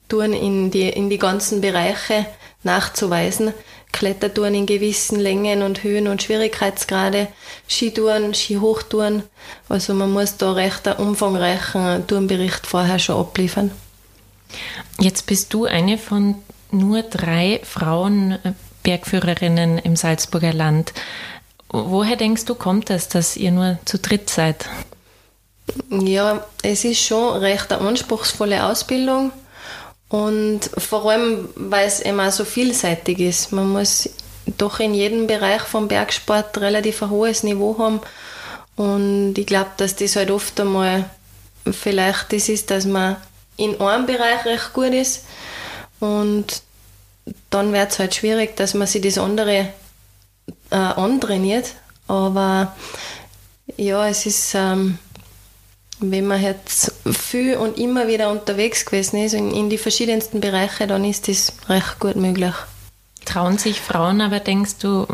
Touren 0.09 0.33
in 0.33 0.71
die, 0.71 0.89
in 0.89 1.09
die 1.09 1.19
ganzen 1.19 1.61
Bereiche 1.61 2.27
nachzuweisen. 2.63 3.55
Klettertouren 3.93 4.55
in 4.55 4.67
gewissen 4.67 5.19
Längen 5.19 5.63
und 5.63 5.83
Höhen 5.83 6.09
und 6.09 6.23
Schwierigkeitsgrade, 6.23 7.29
Skitouren, 7.69 8.35
Skihochtouren. 8.35 9.23
Also 9.69 9.95
man 9.95 10.13
muss 10.13 10.37
da 10.37 10.53
recht 10.53 10.87
einen 10.87 10.99
umfangreichen 10.99 12.07
Tourenbericht 12.07 12.67
vorher 12.67 12.99
schon 12.99 13.21
abliefern. 13.21 13.71
Jetzt 14.99 15.27
bist 15.27 15.53
du 15.53 15.65
eine 15.65 15.99
von 15.99 16.37
nur 16.71 17.03
drei 17.03 17.61
Frauen 17.65 18.39
Bergführerinnen 18.83 19.79
im 19.79 19.97
Salzburger 19.97 20.53
Land. 20.53 20.93
Woher 21.69 22.17
denkst 22.17 22.47
du, 22.47 22.55
kommt 22.55 22.91
es, 22.91 23.09
dass 23.09 23.37
ihr 23.37 23.53
nur 23.53 23.79
zu 23.85 23.99
dritt 23.99 24.31
seid? 24.31 24.67
Ja, 25.91 26.45
es 26.63 26.85
ist 26.85 27.01
schon 27.01 27.37
recht 27.39 27.73
eine 27.73 27.87
anspruchsvolle 27.87 28.65
Ausbildung. 28.65 29.33
Und 30.11 30.71
vor 30.77 31.09
allem, 31.09 31.49
weil 31.55 31.87
es 31.87 32.01
immer 32.01 32.31
so 32.33 32.45
vielseitig 32.45 33.21
ist. 33.21 33.53
Man 33.53 33.71
muss 33.71 34.11
doch 34.59 34.81
in 34.81 34.93
jedem 34.93 35.29
Bereich 35.29 35.63
vom 35.63 35.87
Bergsport 35.87 36.59
relativ 36.59 37.03
ein 37.03 37.11
hohes 37.11 37.45
Niveau 37.45 37.79
haben. 37.79 38.01
Und 38.75 39.35
ich 39.39 39.47
glaube, 39.47 39.71
dass 39.77 39.95
das 39.97 40.17
halt 40.17 40.31
oft 40.31 40.59
einmal 40.61 41.09
vielleicht 41.71 42.33
das 42.33 42.49
ist, 42.49 42.71
dass 42.71 42.87
man 42.87 43.17
in 43.57 43.81
einem 43.81 44.07
Bereich 44.07 44.45
recht 44.45 44.73
gut 44.73 44.93
ist. 44.93 45.25
Und 46.01 46.63
dann 47.51 47.73
wird 47.73 47.93
es 47.93 47.99
halt 48.01 48.15
schwierig, 48.15 48.57
dass 48.57 48.75
man 48.75 48.89
sich 48.89 49.03
das 49.03 49.19
andere 49.19 49.69
äh, 50.71 50.75
antrainiert. 50.75 51.75
Aber 52.09 52.75
ja, 53.77 54.09
es 54.09 54.27
ist. 54.27 54.55
Ähm, 54.55 54.99
wenn 56.01 56.27
man 56.27 56.43
jetzt 56.43 56.93
viel 57.11 57.57
und 57.57 57.79
immer 57.79 58.09
wieder 58.09 58.31
unterwegs 58.31 58.85
gewesen 58.85 59.23
ist 59.23 59.35
in, 59.35 59.51
in 59.51 59.71
die 59.71 59.79
verschiedensten 59.79 60.41
Bereiche, 60.41 60.87
dann 60.87 61.05
ist 61.05 61.29
das 61.29 61.53
recht 61.69 61.99
gut 62.01 62.17
möglich. 62.17 62.55
Trauen 63.25 63.59
sich 63.59 63.81
Frauen 63.81 64.21
aber, 64.21 64.41
denkst 64.41 64.79
du, 64.81 65.07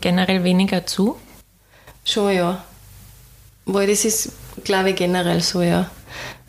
generell 0.00 0.44
weniger 0.44 0.86
zu? 0.86 1.16
Schon 2.04 2.34
ja. 2.34 2.64
weil 3.66 3.86
das 3.86 4.04
ist, 4.04 4.32
glaube 4.64 4.90
ich, 4.90 4.96
generell 4.96 5.42
so, 5.42 5.60
ja, 5.60 5.90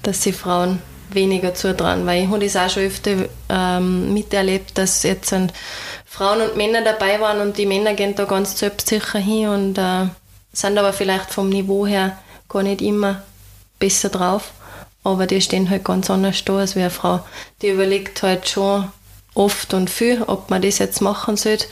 dass 0.01 0.23
sie 0.23 0.31
Frauen 0.31 0.81
weniger 1.09 1.53
zutrauen, 1.53 2.05
weil 2.05 2.23
ich 2.23 2.29
habe 2.29 2.39
das 2.39 2.55
auch 2.55 2.69
schon 2.69 2.83
öfter 2.83 3.11
ähm, 3.49 4.13
miterlebt, 4.13 4.77
dass 4.77 5.03
jetzt 5.03 5.29
sind 5.29 5.51
Frauen 6.05 6.41
und 6.41 6.55
Männer 6.55 6.81
dabei 6.83 7.19
waren 7.19 7.41
und 7.41 7.57
die 7.57 7.65
Männer 7.65 7.93
gehen 7.93 8.15
da 8.15 8.23
ganz 8.23 8.57
selbstsicher 8.57 9.19
hin 9.19 9.49
und 9.49 9.77
äh, 9.77 10.07
sind 10.53 10.77
aber 10.77 10.93
vielleicht 10.93 11.31
vom 11.31 11.49
Niveau 11.49 11.85
her 11.85 12.17
gar 12.47 12.63
nicht 12.63 12.81
immer 12.81 13.23
besser 13.81 14.07
drauf, 14.07 14.51
aber 15.03 15.27
die 15.27 15.41
stehen 15.41 15.69
halt 15.69 15.83
ganz 15.83 16.09
anders 16.09 16.45
da 16.45 16.57
als 16.57 16.77
wie 16.77 16.79
eine 16.79 16.89
Frau. 16.89 17.19
Die 17.61 17.67
überlegt 17.67 18.23
halt 18.23 18.47
schon 18.47 18.89
oft 19.33 19.73
und 19.73 19.89
viel, 19.89 20.23
ob 20.23 20.49
man 20.49 20.61
das 20.61 20.77
jetzt 20.77 21.01
machen 21.01 21.35
sollte 21.35 21.67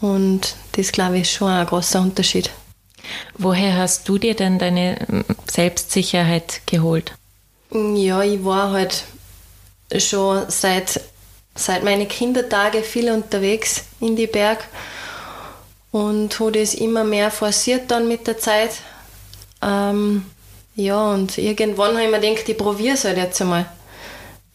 und 0.00 0.56
das, 0.72 0.92
glaube 0.92 1.16
ich, 1.16 1.22
ist 1.22 1.32
schon 1.32 1.48
ein 1.48 1.66
großer 1.66 2.00
Unterschied. 2.00 2.50
Woher 3.38 3.76
hast 3.76 4.08
du 4.08 4.18
dir 4.18 4.34
denn 4.34 4.58
deine 4.58 4.96
hm, 5.06 5.24
Selbstsicherheit 5.50 6.62
geholt? 6.66 7.14
Ja, 7.70 8.22
ich 8.22 8.44
war 8.44 8.70
halt 8.70 9.04
schon 9.98 10.44
seit, 10.48 11.00
seit 11.54 11.84
meinen 11.84 12.08
Kindertagen 12.08 12.82
viel 12.82 13.10
unterwegs 13.10 13.84
in 14.00 14.16
die 14.16 14.26
Berg 14.26 14.64
und 15.90 16.38
habe 16.38 16.52
das 16.52 16.74
immer 16.74 17.04
mehr 17.04 17.30
forciert 17.30 17.90
dann 17.90 18.08
mit 18.08 18.26
der 18.26 18.38
Zeit. 18.38 18.72
Ähm, 19.62 20.26
ja, 20.76 21.12
und 21.12 21.38
irgendwann 21.38 21.94
habe 21.94 22.04
ich 22.04 22.10
mir 22.10 22.20
gedacht, 22.20 22.48
ich 22.48 22.58
probiere 22.58 22.94
es 22.94 23.04
halt 23.04 23.16
jetzt 23.16 23.40
einmal. 23.40 23.66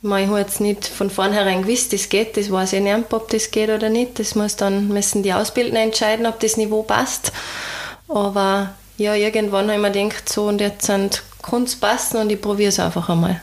Ich 0.01 0.09
habe 0.09 0.39
jetzt 0.39 0.61
nicht 0.61 0.87
von 0.87 1.09
vornherein 1.09 1.63
gewusst, 1.63 1.91
das 1.91 2.07
geht, 2.07 2.37
das 2.37 2.51
weiß 2.51 2.73
ich 2.73 2.81
nicht, 2.81 3.13
ob 3.13 3.29
das 3.29 3.51
geht 3.51 3.69
oder 3.69 3.89
nicht. 3.89 4.17
Das 4.19 4.33
muss 4.35 4.55
dann, 4.55 4.87
müssen 4.87 5.23
die 5.23 5.33
Ausbildner 5.33 5.81
entscheiden, 5.81 6.25
ob 6.25 6.39
das 6.39 6.55
Niveau 6.55 6.83
passt. 6.83 7.33
Aber 8.07 8.73
ja, 8.97 9.13
irgendwann 9.13 9.65
habe 9.65 9.75
ich 9.75 9.81
mir 9.81 9.91
gedacht, 9.91 10.29
so 10.29 10.47
und 10.47 10.61
jetzt 10.61 10.85
sind 10.85 11.23
kann 11.41 11.63
es 11.63 11.75
passen 11.75 12.17
und 12.17 12.31
ich 12.31 12.41
probiere 12.41 12.69
es 12.69 12.79
einfach 12.79 13.09
einmal. 13.09 13.41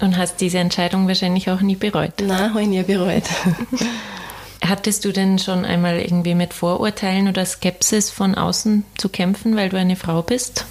Und 0.00 0.16
hast 0.16 0.40
diese 0.40 0.58
Entscheidung 0.58 1.08
wahrscheinlich 1.08 1.50
auch 1.50 1.60
nie 1.60 1.76
bereut? 1.76 2.12
Nein, 2.20 2.50
habe 2.50 2.62
ich 2.62 2.68
nie 2.68 2.82
bereut. 2.82 3.24
Hattest 4.64 5.04
du 5.04 5.12
denn 5.12 5.38
schon 5.38 5.64
einmal 5.64 6.00
irgendwie 6.00 6.34
mit 6.34 6.52
Vorurteilen 6.52 7.28
oder 7.28 7.44
Skepsis 7.46 8.10
von 8.10 8.34
außen 8.34 8.84
zu 8.96 9.08
kämpfen, 9.08 9.56
weil 9.56 9.68
du 9.68 9.78
eine 9.78 9.96
Frau 9.96 10.22
bist? 10.22 10.66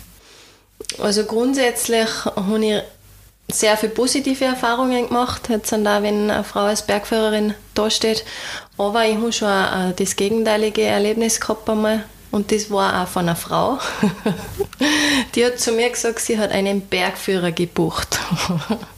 Also 1.00 1.26
grundsätzlich 1.26 2.08
habe 2.26 2.66
ich 2.66 2.82
sehr 3.52 3.78
viele 3.78 3.92
positive 3.92 4.46
Erfahrungen 4.46 5.08
gemacht. 5.08 5.50
Jetzt 5.50 5.70
sind 5.70 5.86
da, 5.86 6.02
wenn 6.02 6.30
eine 6.30 6.44
Frau 6.44 6.62
als 6.62 6.86
Bergführerin 6.86 7.54
dasteht. 7.74 8.26
Aber 8.78 9.06
ich 9.06 9.16
habe 9.16 9.32
schon 9.32 9.94
das 9.96 10.16
gegenteilige 10.16 10.82
Erlebnis 10.82 11.40
gehabt 11.40 11.70
einmal. 11.70 12.04
Und 12.32 12.52
das 12.52 12.70
war 12.70 13.04
auch 13.04 13.08
von 13.08 13.24
einer 13.24 13.36
Frau. 13.36 13.78
Die 15.36 15.46
hat 15.46 15.60
zu 15.60 15.72
mir 15.72 15.90
gesagt, 15.90 16.20
sie 16.20 16.38
hat 16.38 16.52
einen 16.52 16.82
Bergführer 16.82 17.52
gebucht. 17.52 18.20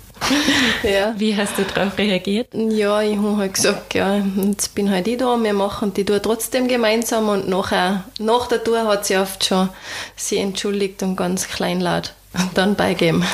ja. 0.84 1.14
Wie 1.18 1.36
hast 1.36 1.58
du 1.58 1.64
darauf 1.64 1.98
reagiert? 1.98 2.50
Ja, 2.54 3.02
ich 3.02 3.18
habe 3.18 3.38
halt 3.38 3.54
gesagt, 3.54 3.94
ja, 3.94 4.18
jetzt 4.18 4.76
bin 4.76 4.90
halt 4.90 5.08
ich 5.08 5.18
da, 5.18 5.38
wir 5.42 5.54
machen 5.54 5.94
die 5.94 6.06
Tour 6.06 6.22
trotzdem 6.22 6.68
gemeinsam 6.68 7.30
und 7.30 7.48
nachher, 7.48 8.04
nach 8.20 8.48
der 8.48 8.64
Tour 8.64 8.88
hat 8.88 9.06
sie 9.06 9.18
oft 9.18 9.46
schon 9.46 9.70
sie 10.16 10.38
entschuldigt 10.38 11.04
und 11.04 11.16
ganz 11.16 11.48
kleinlaut 11.48 12.14
dann 12.54 12.76
beigeben. 12.76 13.26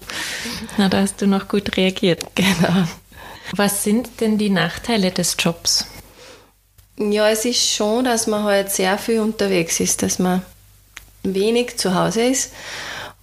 Na, 0.78 0.88
da 0.88 1.00
hast 1.00 1.20
du 1.20 1.26
noch 1.26 1.48
gut 1.48 1.76
reagiert. 1.76 2.24
Genau. 2.34 2.86
Was 3.54 3.84
sind 3.84 4.20
denn 4.20 4.38
die 4.38 4.48
Nachteile 4.48 5.10
des 5.10 5.36
Jobs? 5.38 5.86
Ja, 6.96 7.28
es 7.28 7.44
ist 7.44 7.68
schon, 7.68 8.04
dass 8.04 8.26
man 8.26 8.44
halt 8.44 8.70
sehr 8.70 8.96
viel 8.96 9.20
unterwegs 9.20 9.80
ist, 9.80 10.02
dass 10.02 10.18
man 10.18 10.42
wenig 11.22 11.76
zu 11.76 11.94
Hause 11.94 12.22
ist 12.22 12.52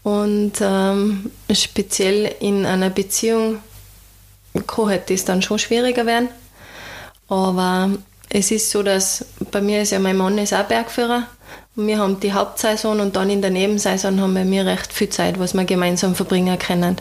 und 0.04 0.54
ähm, 0.62 1.32
speziell 1.52 2.36
in 2.40 2.66
einer 2.66 2.90
Beziehung 2.90 3.60
kann 4.66 4.88
halt 4.88 5.10
das 5.10 5.26
dann 5.26 5.42
schon 5.42 5.60
schwieriger 5.60 6.06
werden. 6.06 6.30
Aber 7.28 7.92
es 8.30 8.52
ist 8.52 8.72
so, 8.72 8.84
dass 8.84 9.26
bei 9.52 9.62
mir 9.62 9.82
ist 9.82 9.92
ja 9.92 10.00
mein 10.00 10.18
Mann 10.18 10.38
ist 10.38 10.54
auch 10.54 10.64
Bergführer 10.64 11.28
und 11.76 11.88
wir 11.88 12.00
haben 12.00 12.20
die 12.20 12.34
Hauptsaison 12.34 13.00
und 13.00 13.16
dann 13.16 13.30
in 13.30 13.42
der 13.42 13.52
Nebensaison 13.52 14.20
haben 14.20 14.36
wir 14.36 14.46
mir 14.46 14.66
recht 14.66 14.94
viel 14.94 15.10
Zeit, 15.10 15.40
was 15.40 15.54
wir 15.54 15.66
gemeinsam 15.66 16.16
verbringen 16.16 16.58
können, 16.58 16.98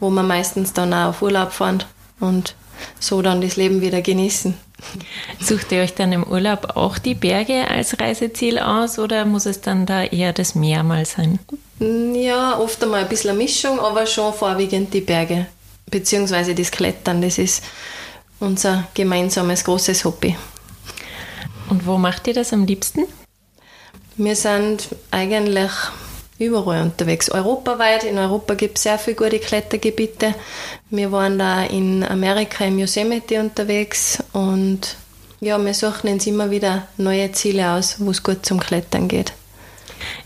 wo 0.00 0.10
wir 0.10 0.22
meistens 0.22 0.72
dann 0.72 0.92
auch 0.92 1.10
auf 1.10 1.22
Urlaub 1.22 1.52
fahren 1.52 1.84
und 2.20 2.54
so 2.98 3.22
dann 3.22 3.40
das 3.40 3.56
Leben 3.56 3.80
wieder 3.80 4.02
genießen. 4.02 4.54
Sucht 5.40 5.72
ihr 5.72 5.82
euch 5.82 5.94
dann 5.94 6.12
im 6.12 6.24
Urlaub 6.24 6.76
auch 6.76 6.98
die 6.98 7.14
Berge 7.14 7.68
als 7.68 8.00
Reiseziel 8.00 8.58
aus 8.58 8.98
oder 8.98 9.24
muss 9.24 9.46
es 9.46 9.60
dann 9.60 9.86
da 9.86 10.04
eher 10.04 10.32
das 10.32 10.54
Meer 10.54 10.82
mal 10.82 11.04
sein? 11.06 11.38
Ja, 11.78 12.58
oft 12.58 12.82
einmal 12.82 13.02
ein 13.02 13.08
bisschen 13.08 13.30
eine 13.30 13.38
Mischung, 13.38 13.80
aber 13.80 14.06
schon 14.06 14.32
vorwiegend 14.32 14.92
die 14.94 15.00
Berge, 15.00 15.46
beziehungsweise 15.90 16.54
das 16.54 16.70
Klettern. 16.70 17.22
Das 17.22 17.38
ist 17.38 17.64
unser 18.40 18.88
gemeinsames 18.94 19.64
großes 19.64 20.04
Hobby. 20.04 20.36
Und 21.68 21.86
wo 21.86 21.96
macht 21.96 22.26
ihr 22.26 22.34
das 22.34 22.52
am 22.52 22.64
liebsten? 22.64 23.04
Wir 24.16 24.36
sind 24.36 24.88
eigentlich 25.10 25.70
überall 26.42 26.82
unterwegs. 26.82 27.30
Europaweit. 27.30 28.04
In 28.04 28.18
Europa 28.18 28.54
gibt 28.54 28.78
es 28.78 28.84
sehr 28.84 28.98
viele 28.98 29.16
gute 29.16 29.38
Klettergebiete. 29.38 30.34
Wir 30.90 31.12
waren 31.12 31.38
da 31.38 31.64
in 31.64 32.04
Amerika 32.04 32.64
im 32.64 32.78
Yosemite 32.78 33.40
unterwegs 33.40 34.22
und 34.32 34.96
ja, 35.40 35.62
wir 35.62 35.74
suchen 35.74 36.10
uns 36.10 36.26
immer 36.26 36.50
wieder 36.50 36.86
neue 36.96 37.32
Ziele 37.32 37.72
aus, 37.72 37.96
wo 37.98 38.10
es 38.10 38.22
gut 38.22 38.46
zum 38.46 38.60
Klettern 38.60 39.08
geht. 39.08 39.32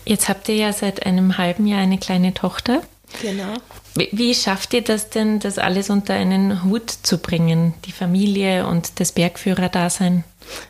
Jetzt 0.05 0.29
habt 0.29 0.47
ihr 0.49 0.55
ja 0.55 0.73
seit 0.73 1.05
einem 1.05 1.37
halben 1.37 1.65
Jahr 1.65 1.81
eine 1.81 1.97
kleine 1.97 2.33
Tochter. 2.33 2.81
Genau. 3.21 3.53
Wie, 3.95 4.09
wie 4.11 4.35
schafft 4.35 4.73
ihr 4.73 4.83
das 4.83 5.09
denn, 5.09 5.39
das 5.39 5.57
alles 5.57 5.89
unter 5.89 6.13
einen 6.13 6.63
Hut 6.63 6.89
zu 6.89 7.17
bringen, 7.17 7.73
die 7.85 7.91
Familie 7.91 8.67
und 8.67 8.99
das 8.99 9.11
Bergführerdasein? 9.11 10.23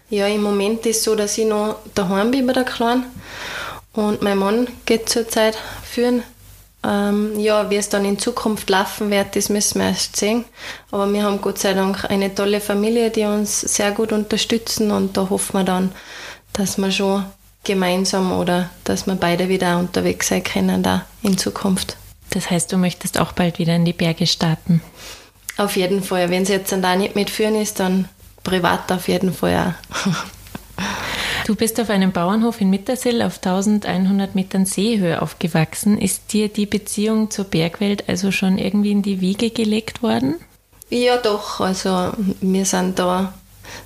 Ja, 0.09 0.27
im 0.27 0.41
Moment 0.41 0.85
ist 0.85 0.97
es 0.97 1.03
so, 1.03 1.15
dass 1.15 1.37
ich 1.37 1.45
noch 1.45 1.77
daheim 1.93 2.31
bin 2.31 2.47
bei 2.47 2.53
der 2.53 2.63
Kleinen 2.63 3.05
und 3.97 4.21
mein 4.21 4.37
Mann 4.37 4.67
geht 4.85 5.09
zurzeit 5.09 5.57
führen. 5.83 6.21
Ähm, 6.83 7.39
ja, 7.39 7.69
wie 7.71 7.77
es 7.77 7.89
dann 7.89 8.05
in 8.05 8.19
Zukunft 8.19 8.69
laufen 8.69 9.09
wird, 9.09 9.35
das 9.35 9.49
müssen 9.49 9.79
wir 9.79 9.87
erst 9.87 10.15
sehen. 10.15 10.45
Aber 10.91 11.11
wir 11.11 11.23
haben 11.23 11.41
Gott 11.41 11.57
sei 11.57 11.73
Dank 11.73 12.05
eine 12.05 12.33
tolle 12.33 12.61
Familie, 12.61 13.09
die 13.09 13.23
uns 13.23 13.61
sehr 13.61 13.91
gut 13.91 14.11
unterstützen 14.11 14.91
und 14.91 15.17
da 15.17 15.29
hoffen 15.29 15.59
wir 15.59 15.63
dann, 15.63 15.91
dass 16.53 16.77
wir 16.77 16.91
schon 16.91 17.25
gemeinsam 17.63 18.31
oder 18.31 18.69
dass 18.83 19.07
wir 19.07 19.15
beide 19.15 19.49
wieder 19.49 19.79
unterwegs 19.79 20.27
sein 20.27 20.43
können 20.43 20.83
da 20.83 21.05
in 21.23 21.37
Zukunft. 21.37 21.97
Das 22.29 22.51
heißt, 22.51 22.71
du 22.71 22.77
möchtest 22.77 23.19
auch 23.19 23.31
bald 23.31 23.57
wieder 23.57 23.75
in 23.75 23.85
die 23.85 23.93
Berge 23.93 24.27
starten? 24.27 24.81
Auf 25.57 25.75
jeden 25.75 26.03
Fall. 26.03 26.29
Wenn 26.29 26.43
es 26.43 26.49
jetzt 26.49 26.71
dann 26.71 26.83
da 26.83 26.95
nicht 26.95 27.15
mitführen 27.15 27.55
ist, 27.55 27.79
dann 27.79 28.07
privat 28.43 28.91
auf 28.91 29.07
jeden 29.07 29.33
Fall 29.33 29.73
auch. 29.89 30.07
Du 31.47 31.55
bist 31.55 31.79
auf 31.79 31.89
einem 31.89 32.11
Bauernhof 32.11 32.59
in 32.59 32.69
Mittersill 32.69 33.21
auf 33.21 33.37
1100 33.37 34.35
Metern 34.35 34.65
Seehöhe 34.65 35.21
aufgewachsen. 35.21 35.97
Ist 35.97 36.33
dir 36.33 36.49
die 36.49 36.65
Beziehung 36.65 37.31
zur 37.31 37.45
Bergwelt 37.45 38.03
also 38.09 38.33
schon 38.33 38.57
irgendwie 38.57 38.91
in 38.91 39.01
die 39.01 39.21
Wiege 39.21 39.49
gelegt 39.49 40.03
worden? 40.03 40.41
Ja, 40.89 41.15
doch. 41.15 41.61
Also 41.61 42.11
wir 42.41 42.65
sind 42.65 42.99
da 42.99 43.31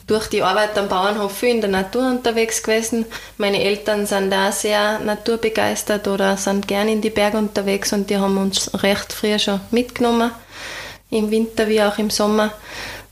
durch 0.07 0.27
die 0.27 0.41
Arbeit 0.41 0.75
am 0.75 0.89
Bauernhof 0.89 1.37
viel 1.37 1.49
in 1.49 1.61
der 1.61 1.69
Natur 1.69 2.09
unterwegs 2.09 2.63
gewesen. 2.63 3.05
Meine 3.37 3.61
Eltern 3.61 4.07
sind 4.07 4.31
da 4.31 4.51
sehr 4.51 4.97
naturbegeistert 4.97 6.07
oder 6.07 6.37
sind 6.37 6.67
gern 6.67 6.87
in 6.87 7.01
die 7.01 7.11
Berge 7.11 7.37
unterwegs 7.37 7.93
und 7.93 8.09
die 8.09 8.17
haben 8.17 8.37
uns 8.37 8.71
recht 8.81 9.13
früh 9.13 9.37
schon 9.37 9.61
mitgenommen. 9.69 10.31
Im 11.11 11.29
Winter 11.29 11.69
wie 11.69 11.83
auch 11.83 11.99
im 11.99 12.09
Sommer 12.09 12.53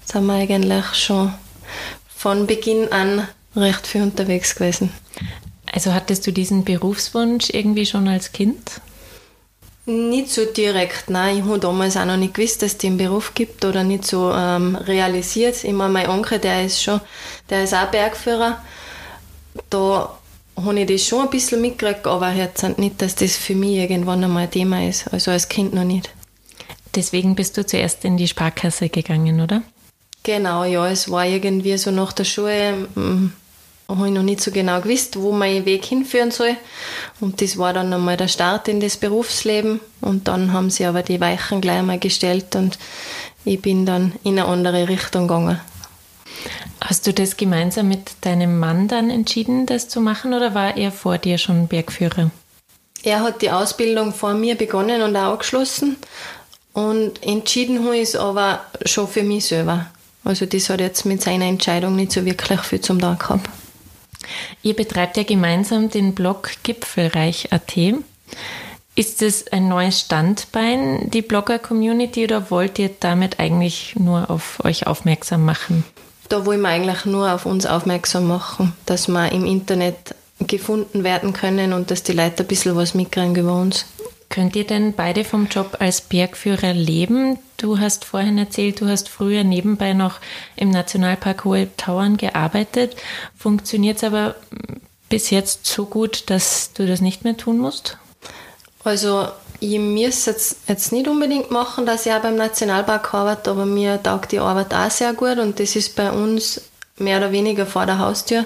sind 0.05 0.25
wir 0.25 0.33
eigentlich 0.33 0.85
schon 0.95 1.35
von 2.07 2.47
Beginn 2.47 2.91
an 2.91 3.27
recht 3.61 3.87
viel 3.87 4.01
unterwegs 4.01 4.55
gewesen. 4.55 4.91
Also 5.71 5.93
hattest 5.93 6.25
du 6.25 6.31
diesen 6.31 6.63
Berufswunsch 6.63 7.49
irgendwie 7.51 7.85
schon 7.85 8.07
als 8.07 8.31
Kind? 8.31 8.81
Nicht 9.85 10.29
so 10.29 10.45
direkt, 10.45 11.09
nein. 11.09 11.37
Ich 11.37 11.43
habe 11.43 11.59
damals 11.59 11.97
auch 11.97 12.05
noch 12.05 12.17
nicht 12.17 12.35
gewusst, 12.35 12.61
dass 12.61 12.73
es 12.73 12.77
den 12.77 12.97
Beruf 12.97 13.33
gibt 13.33 13.65
oder 13.65 13.83
nicht 13.83 14.05
so 14.05 14.31
ähm, 14.31 14.75
realisiert. 14.75 15.63
Ich 15.63 15.73
meine, 15.73 15.93
mein 15.93 16.09
Onkel, 16.09 16.37
der 16.39 16.65
ist 16.65 16.83
schon, 16.83 17.01
der 17.49 17.63
ist 17.63 17.73
auch 17.73 17.87
Bergführer. 17.87 18.61
Da 19.69 20.19
habe 20.55 20.79
ich 20.79 20.87
das 20.87 21.05
schon 21.05 21.21
ein 21.21 21.29
bisschen 21.29 21.61
mitgekriegt, 21.61 22.05
aber 22.05 22.31
jetzt 22.31 22.63
nicht, 22.77 23.01
dass 23.01 23.15
das 23.15 23.35
für 23.37 23.55
mich 23.55 23.77
irgendwann 23.77 24.23
einmal 24.23 24.43
ein 24.43 24.51
Thema 24.51 24.87
ist. 24.87 25.11
Also 25.11 25.31
als 25.31 25.49
Kind 25.49 25.73
noch 25.73 25.83
nicht. 25.83 26.11
Deswegen 26.95 27.35
bist 27.35 27.57
du 27.57 27.65
zuerst 27.65 28.05
in 28.05 28.17
die 28.17 28.27
Sparkasse 28.27 28.89
gegangen, 28.89 29.41
oder? 29.41 29.61
Genau, 30.23 30.65
ja, 30.65 30.87
es 30.87 31.09
war 31.09 31.25
irgendwie 31.25 31.77
so 31.77 31.91
nach 31.91 32.13
der 32.13 32.25
Schule, 32.25 32.87
hm, 32.93 33.33
habe 33.97 34.07
ich 34.07 34.13
noch 34.13 34.23
nicht 34.23 34.41
so 34.41 34.51
genau 34.51 34.81
gewusst, 34.81 35.19
wo 35.19 35.31
mein 35.31 35.65
Weg 35.65 35.85
hinführen 35.85 36.31
soll. 36.31 36.55
Und 37.19 37.41
das 37.41 37.57
war 37.57 37.73
dann 37.73 37.91
einmal 37.91 38.17
der 38.17 38.27
Start 38.27 38.67
in 38.67 38.79
das 38.79 38.97
Berufsleben. 38.97 39.79
Und 40.01 40.27
dann 40.27 40.53
haben 40.53 40.69
sie 40.69 40.85
aber 40.85 41.01
die 41.01 41.19
Weichen 41.19 41.61
gleich 41.61 41.81
mal 41.81 41.99
gestellt 41.99 42.55
und 42.55 42.77
ich 43.45 43.61
bin 43.61 43.85
dann 43.85 44.13
in 44.23 44.37
eine 44.37 44.47
andere 44.47 44.87
Richtung 44.87 45.27
gegangen. 45.27 45.59
Hast 46.81 47.07
du 47.07 47.13
das 47.13 47.35
gemeinsam 47.35 47.87
mit 47.87 48.11
deinem 48.21 48.59
Mann 48.59 48.87
dann 48.87 49.09
entschieden, 49.09 49.65
das 49.65 49.89
zu 49.89 49.99
machen, 49.99 50.33
oder 50.33 50.53
war 50.53 50.77
er 50.77 50.91
vor 50.91 51.17
dir 51.17 51.37
schon 51.37 51.67
Bergführer? 51.67 52.31
er 53.03 53.21
hat 53.21 53.41
die 53.41 53.51
Ausbildung 53.51 54.13
vor 54.13 54.33
mir 54.33 54.55
begonnen 54.55 55.01
und 55.01 55.15
auch 55.15 55.33
abgeschlossen. 55.33 55.97
Und 56.73 57.23
entschieden 57.23 57.83
habe 57.85 57.97
ich 57.97 58.09
es 58.09 58.15
aber 58.15 58.61
schon 58.85 59.07
für 59.07 59.23
mich 59.23 59.45
selber. 59.45 59.87
Also 60.23 60.45
das 60.45 60.69
hat 60.69 60.81
jetzt 60.81 61.05
mit 61.05 61.21
seiner 61.21 61.45
Entscheidung 61.45 61.95
nicht 61.95 62.11
so 62.11 62.25
wirklich 62.25 62.59
viel 62.61 62.81
zum 62.81 62.99
Tag 62.99 63.19
gehabt. 63.19 63.49
Ihr 64.63 64.75
betreibt 64.75 65.17
ja 65.17 65.23
gemeinsam 65.23 65.89
den 65.89 66.13
Blog 66.15 66.51
Gipfelreich.at. 66.63 67.77
Ist 68.95 69.21
es 69.21 69.47
ein 69.47 69.69
neues 69.69 70.01
Standbein, 70.01 71.09
die 71.09 71.21
Blogger-Community, 71.21 72.25
oder 72.25 72.51
wollt 72.51 72.79
ihr 72.79 72.89
damit 72.99 73.39
eigentlich 73.39 73.95
nur 73.97 74.29
auf 74.29 74.63
euch 74.65 74.87
aufmerksam 74.87 75.45
machen? 75.45 75.85
Da 76.27 76.45
wollen 76.45 76.61
wir 76.61 76.69
eigentlich 76.69 77.05
nur 77.05 77.31
auf 77.31 77.45
uns 77.45 77.65
aufmerksam 77.65 78.27
machen, 78.27 78.73
dass 78.85 79.07
wir 79.07 79.31
im 79.31 79.45
Internet 79.45 80.15
gefunden 80.39 81.03
werden 81.03 81.33
können 81.33 81.73
und 81.73 81.91
dass 81.91 82.03
die 82.03 82.13
Leute 82.13 82.43
ein 82.43 82.47
bisschen 82.47 82.75
was 82.75 82.93
mitkriegen 82.93 83.35
über 83.35 83.53
uns. 83.53 83.85
Könnt 84.29 84.55
ihr 84.55 84.65
denn 84.65 84.93
beide 84.93 85.23
vom 85.23 85.47
Job 85.47 85.77
als 85.79 86.01
Bergführer 86.01 86.73
leben? 86.73 87.39
Du 87.57 87.79
hast 87.79 88.05
vorhin 88.05 88.37
erzählt, 88.37 88.79
du 88.79 88.87
hast 88.87 89.09
früher 89.09 89.43
nebenbei 89.43 89.93
noch 89.93 90.19
im 90.55 90.69
Nationalpark 90.69 91.45
Hohe 91.45 91.75
Tauern 91.77 92.15
gearbeitet. 92.15 92.95
Funktioniert 93.35 93.97
es 93.97 94.03
aber 94.03 94.35
bis 95.09 95.31
jetzt 95.31 95.65
so 95.65 95.85
gut, 95.85 96.29
dass 96.29 96.73
du 96.73 96.85
das 96.85 97.01
nicht 97.01 97.23
mehr 97.23 97.37
tun 97.37 97.57
musst? 97.57 97.97
Also 98.83 99.27
ich 99.59 99.79
muss 99.79 100.25
jetzt, 100.25 100.57
jetzt 100.67 100.91
nicht 100.91 101.07
unbedingt 101.07 101.49
machen, 101.49 101.87
dass 101.87 102.05
ich 102.05 102.13
auch 102.13 102.21
beim 102.21 102.35
Nationalpark 102.35 103.13
arbeite, 103.13 103.49
aber 103.49 103.65
mir 103.65 104.01
taugt 104.01 104.31
die 104.31 104.39
Arbeit 104.39 104.73
auch 104.73 104.91
sehr 104.91 105.13
gut 105.13 105.39
und 105.39 105.59
das 105.59 105.75
ist 105.75 105.95
bei 105.95 106.11
uns 106.11 106.61
mehr 106.97 107.17
oder 107.17 107.31
weniger 107.31 107.65
vor 107.65 107.87
der 107.87 107.97
Haustür. 107.97 108.45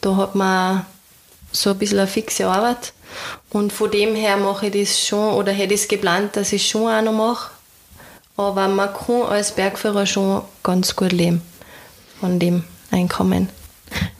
Da 0.00 0.16
hat 0.16 0.36
man 0.36 0.86
so 1.52 1.70
ein 1.70 1.78
bisschen 1.78 1.98
eine 1.98 2.06
fixe 2.06 2.46
Arbeit 2.46 2.92
und 3.50 3.72
von 3.72 3.90
dem 3.90 4.14
her 4.14 4.36
mache 4.36 4.66
ich 4.66 4.88
das 4.88 5.06
schon 5.06 5.34
oder 5.34 5.52
hätte 5.52 5.74
ich 5.74 5.82
es 5.82 5.88
geplant, 5.88 6.36
dass 6.36 6.52
ich 6.52 6.62
es 6.62 6.68
schon 6.68 6.90
auch 6.90 7.02
noch 7.02 7.12
mache. 7.12 7.50
Aber 8.36 8.68
man 8.68 8.92
kann 8.92 9.22
als 9.22 9.52
Bergführer 9.52 10.06
schon 10.06 10.42
ganz 10.62 10.94
gut 10.94 11.12
leben 11.12 11.42
von 12.20 12.38
dem 12.38 12.64
Einkommen. 12.90 13.48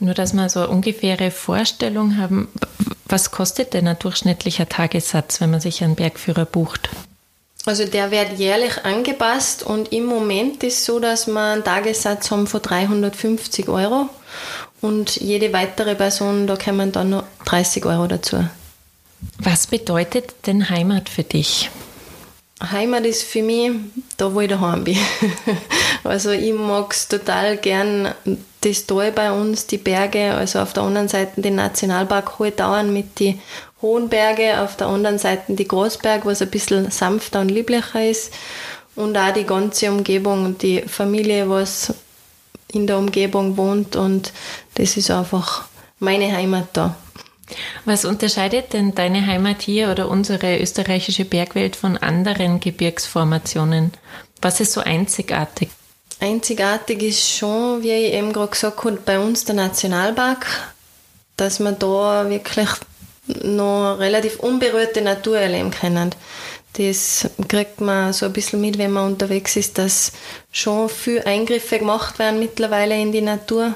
Nur, 0.01 0.15
dass 0.15 0.33
wir 0.33 0.49
so 0.49 0.61
eine 0.61 0.69
ungefähre 0.69 1.31
Vorstellung 1.31 2.17
haben, 2.17 2.49
was 3.07 3.31
kostet 3.31 3.75
denn 3.75 3.87
ein 3.87 3.99
durchschnittlicher 3.99 4.69
Tagessatz, 4.69 5.41
wenn 5.41 5.51
man 5.51 5.61
sich 5.61 5.85
einen 5.85 5.95
Bergführer 5.95 6.45
bucht? 6.45 6.89
Also 7.65 7.85
der 7.85 8.11
wird 8.11 8.39
jährlich 8.39 8.85
angepasst 8.85 9.63
und 9.63 9.93
im 9.93 10.07
Moment 10.07 10.63
ist 10.63 10.79
es 10.79 10.85
so, 10.87 11.01
dass 11.01 11.27
wir 11.27 11.41
einen 11.41 11.65
Tagessatz 11.65 12.31
haben 12.31 12.47
von 12.47 12.63
350 12.63 13.69
Euro 13.69 14.09
und 14.81 15.17
jede 15.17 15.53
weitere 15.53 15.95
Person, 15.95 16.47
da 16.47 16.57
kommen 16.57 16.93
dann 16.93 17.11
noch 17.11 17.25
30 17.45 17.85
Euro 17.87 18.07
dazu. 18.07 18.45
Was 19.39 19.67
bedeutet 19.67 20.35
denn 20.47 20.71
Heimat 20.71 21.09
für 21.09 21.25
dich? 21.25 21.71
Heimat 22.61 23.07
ist 23.07 23.23
für 23.23 23.43
mich 23.43 23.73
da, 24.17 24.33
wo 24.35 24.41
ich 24.41 24.49
daheim 24.49 24.85
bin. 24.85 24.99
also 26.05 26.31
ich 26.31 26.53
mag 26.53 26.93
es 26.93 27.07
total 27.07 27.57
gern, 27.57 28.13
das 28.63 28.87
Tal 28.87 29.13
bei 29.13 29.31
uns, 29.31 29.67
die 29.67 29.79
Berge, 29.79 30.35
also 30.35 30.59
auf 30.59 30.73
der 30.73 30.83
anderen 30.83 31.09
Seite 31.09 31.41
den 31.41 31.55
Nationalpark 31.55 32.39
Hohe 32.39 32.51
Dauern 32.51 32.93
mit 32.93 33.21
den 33.21 33.41
hohen 33.81 34.09
Bergen, 34.09 34.59
auf 34.59 34.77
der 34.77 34.89
anderen 34.89 35.19
Seite 35.19 35.55
die 35.55 35.69
Großberg, 35.69 36.27
was 36.27 36.43
ein 36.43 36.51
bisschen 36.51 36.91
sanfter 36.91 37.41
und 37.41 37.51
lieblicher 37.51 38.05
ist 38.05 38.33
und 38.97 39.17
auch 39.17 39.33
die 39.33 39.45
ganze 39.45 39.93
Umgebung, 39.93 40.59
die 40.59 40.83
Familie, 40.83 41.49
was 41.49 41.95
in 42.73 42.87
der 42.87 42.99
Umgebung 42.99 43.57
wohnt 43.57 43.97
und 43.97 44.33
das 44.75 44.97
ist 44.97 45.11
einfach 45.11 45.65
meine 45.99 46.33
Heimat 46.33 46.69
da. 46.75 46.97
Was 47.85 48.05
unterscheidet 48.05 48.73
denn 48.75 48.95
deine 48.95 49.27
Heimat 49.27 49.63
hier 49.63 49.91
oder 49.91 50.09
unsere 50.09 50.59
österreichische 50.59 51.25
Bergwelt 51.25 51.77
von 51.77 51.97
anderen 51.97 52.61
Gebirgsformationen? 52.61 53.93
Was 54.43 54.61
ist 54.61 54.73
so 54.73 54.81
einzigartig? 54.81 55.71
Einzigartig 56.21 57.03
ist 57.03 57.29
schon, 57.29 57.83
wie 57.83 57.93
ich 57.93 58.13
eben 58.13 58.33
gerade 58.33 58.51
gesagt 58.51 58.85
habe, 58.85 58.99
bei 59.05 59.19
uns 59.19 59.45
der 59.45 59.55
Nationalpark, 59.55 60.47
dass 61.37 61.61
man 61.61 61.79
da 61.79 62.29
wirklich 62.29 62.69
noch 63.43 63.99
relativ 63.99 64.41
unberührte 64.41 65.01
Natur 65.01 65.39
erleben 65.39 65.71
können. 65.71 66.15
Das 66.79 67.29
kriegt 67.49 67.81
man 67.81 68.13
so 68.13 68.27
ein 68.27 68.33
bisschen 68.33 68.61
mit, 68.61 68.79
wenn 68.79 68.93
man 68.93 69.13
unterwegs 69.13 69.57
ist, 69.57 69.79
dass 69.79 70.13
schon 70.53 70.89
viele 70.89 71.27
Eingriffe 71.27 71.81
gemacht 71.81 72.21
werden 72.21 72.39
mittlerweile 72.39 72.97
in 73.01 73.11
die 73.11 73.21
Natur. 73.21 73.75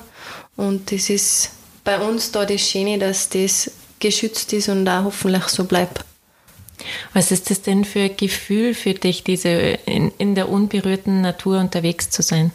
Und 0.56 0.92
das 0.92 1.10
ist 1.10 1.50
bei 1.82 1.98
uns 1.98 2.30
da 2.30 2.46
das 2.46 2.60
Schöne, 2.60 2.98
dass 2.98 3.28
das 3.28 3.72
geschützt 3.98 4.52
ist 4.52 4.68
und 4.68 4.88
auch 4.88 5.04
hoffentlich 5.04 5.48
so 5.48 5.64
bleibt. 5.64 6.04
Was 7.12 7.32
ist 7.32 7.50
das 7.50 7.62
denn 7.62 7.84
für 7.84 8.02
ein 8.02 8.16
Gefühl 8.16 8.72
für 8.74 8.94
dich, 8.94 9.24
diese 9.24 9.48
in, 9.48 10.12
in 10.18 10.36
der 10.36 10.48
unberührten 10.48 11.20
Natur 11.20 11.58
unterwegs 11.58 12.08
zu 12.10 12.22
sein? 12.22 12.52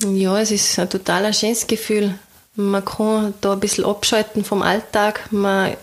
Ja, 0.00 0.38
es 0.38 0.50
ist 0.50 0.78
ein 0.78 0.90
total 0.90 1.32
schönes 1.32 1.66
Gefühl. 1.66 2.18
Man 2.54 2.84
kann 2.84 3.34
da 3.40 3.54
ein 3.54 3.60
bisschen 3.60 3.84
abschalten 3.84 4.44
vom 4.44 4.62
Alltag. 4.62 5.28
Man, 5.30 5.76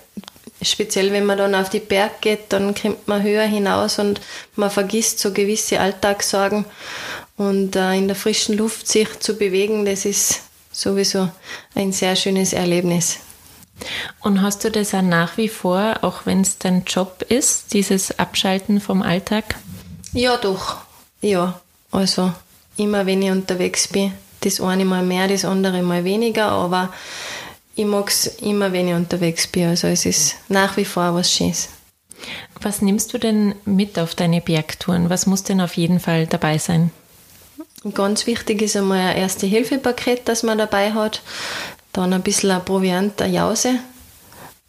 speziell 0.65 1.11
wenn 1.11 1.25
man 1.25 1.37
dann 1.37 1.55
auf 1.55 1.69
die 1.69 1.79
Berg 1.79 2.21
geht, 2.21 2.51
dann 2.53 2.75
kommt 2.75 3.07
man 3.07 3.23
höher 3.23 3.45
hinaus 3.45 3.99
und 3.99 4.21
man 4.55 4.69
vergisst 4.69 5.19
so 5.19 5.31
gewisse 5.31 5.79
Alltagssorgen. 5.79 6.65
Und 7.37 7.75
äh, 7.75 7.93
in 7.93 8.07
der 8.07 8.15
frischen 8.15 8.57
Luft 8.57 8.87
sich 8.87 9.19
zu 9.19 9.37
bewegen, 9.37 9.85
das 9.85 10.05
ist 10.05 10.41
sowieso 10.71 11.29
ein 11.73 11.91
sehr 11.91 12.15
schönes 12.15 12.53
Erlebnis. 12.53 13.19
Und 14.21 14.41
hast 14.41 14.63
du 14.63 14.71
das 14.71 14.93
auch 14.93 15.01
nach 15.01 15.37
wie 15.37 15.49
vor, 15.49 15.95
auch 16.01 16.25
wenn 16.25 16.41
es 16.41 16.57
dein 16.57 16.85
Job 16.85 17.25
ist, 17.27 17.73
dieses 17.73 18.17
Abschalten 18.19 18.79
vom 18.79 19.01
Alltag? 19.01 19.55
Ja, 20.13 20.37
doch. 20.37 20.77
Ja, 21.21 21.59
also 21.91 22.31
immer 22.77 23.05
wenn 23.05 23.21
ich 23.21 23.31
unterwegs 23.31 23.87
bin, 23.87 24.13
das 24.41 24.61
eine 24.61 24.85
mal 24.85 25.03
mehr, 25.03 25.27
das 25.27 25.43
andere 25.43 25.81
mal 25.81 26.03
weniger, 26.03 26.49
aber 26.49 26.93
ich 27.75 27.85
mag 27.85 28.09
es 28.09 28.27
immer, 28.41 28.71
wenn 28.71 28.87
ich 28.87 28.93
unterwegs 28.93 29.47
bin. 29.47 29.67
Also 29.67 29.87
es 29.87 30.05
ist 30.05 30.35
nach 30.47 30.77
wie 30.77 30.85
vor 30.85 31.13
was 31.13 31.31
Schönes. 31.31 31.69
Was 32.61 32.81
nimmst 32.81 33.13
du 33.13 33.17
denn 33.17 33.55
mit 33.65 33.99
auf 33.99 34.15
deine 34.15 34.41
Bergtouren? 34.41 35.09
Was 35.09 35.25
muss 35.25 35.43
denn 35.43 35.61
auf 35.61 35.75
jeden 35.75 35.99
Fall 35.99 36.25
dabei 36.25 36.57
sein? 36.57 36.91
Ganz 37.93 38.25
wichtig 38.25 38.61
ist 38.61 38.75
einmal 38.75 38.99
ein 38.99 39.17
Erste-Hilfe-Paket, 39.17 40.21
das 40.25 40.41
man 40.41 40.57
dabei 40.57 40.93
hat. 40.93 41.21
Dann 41.93 42.13
ein 42.13 42.23
bisschen 42.23 42.51
ein 42.51 42.65
Proviant, 42.65 43.21
eine 43.21 43.35
Jause. 43.35 43.75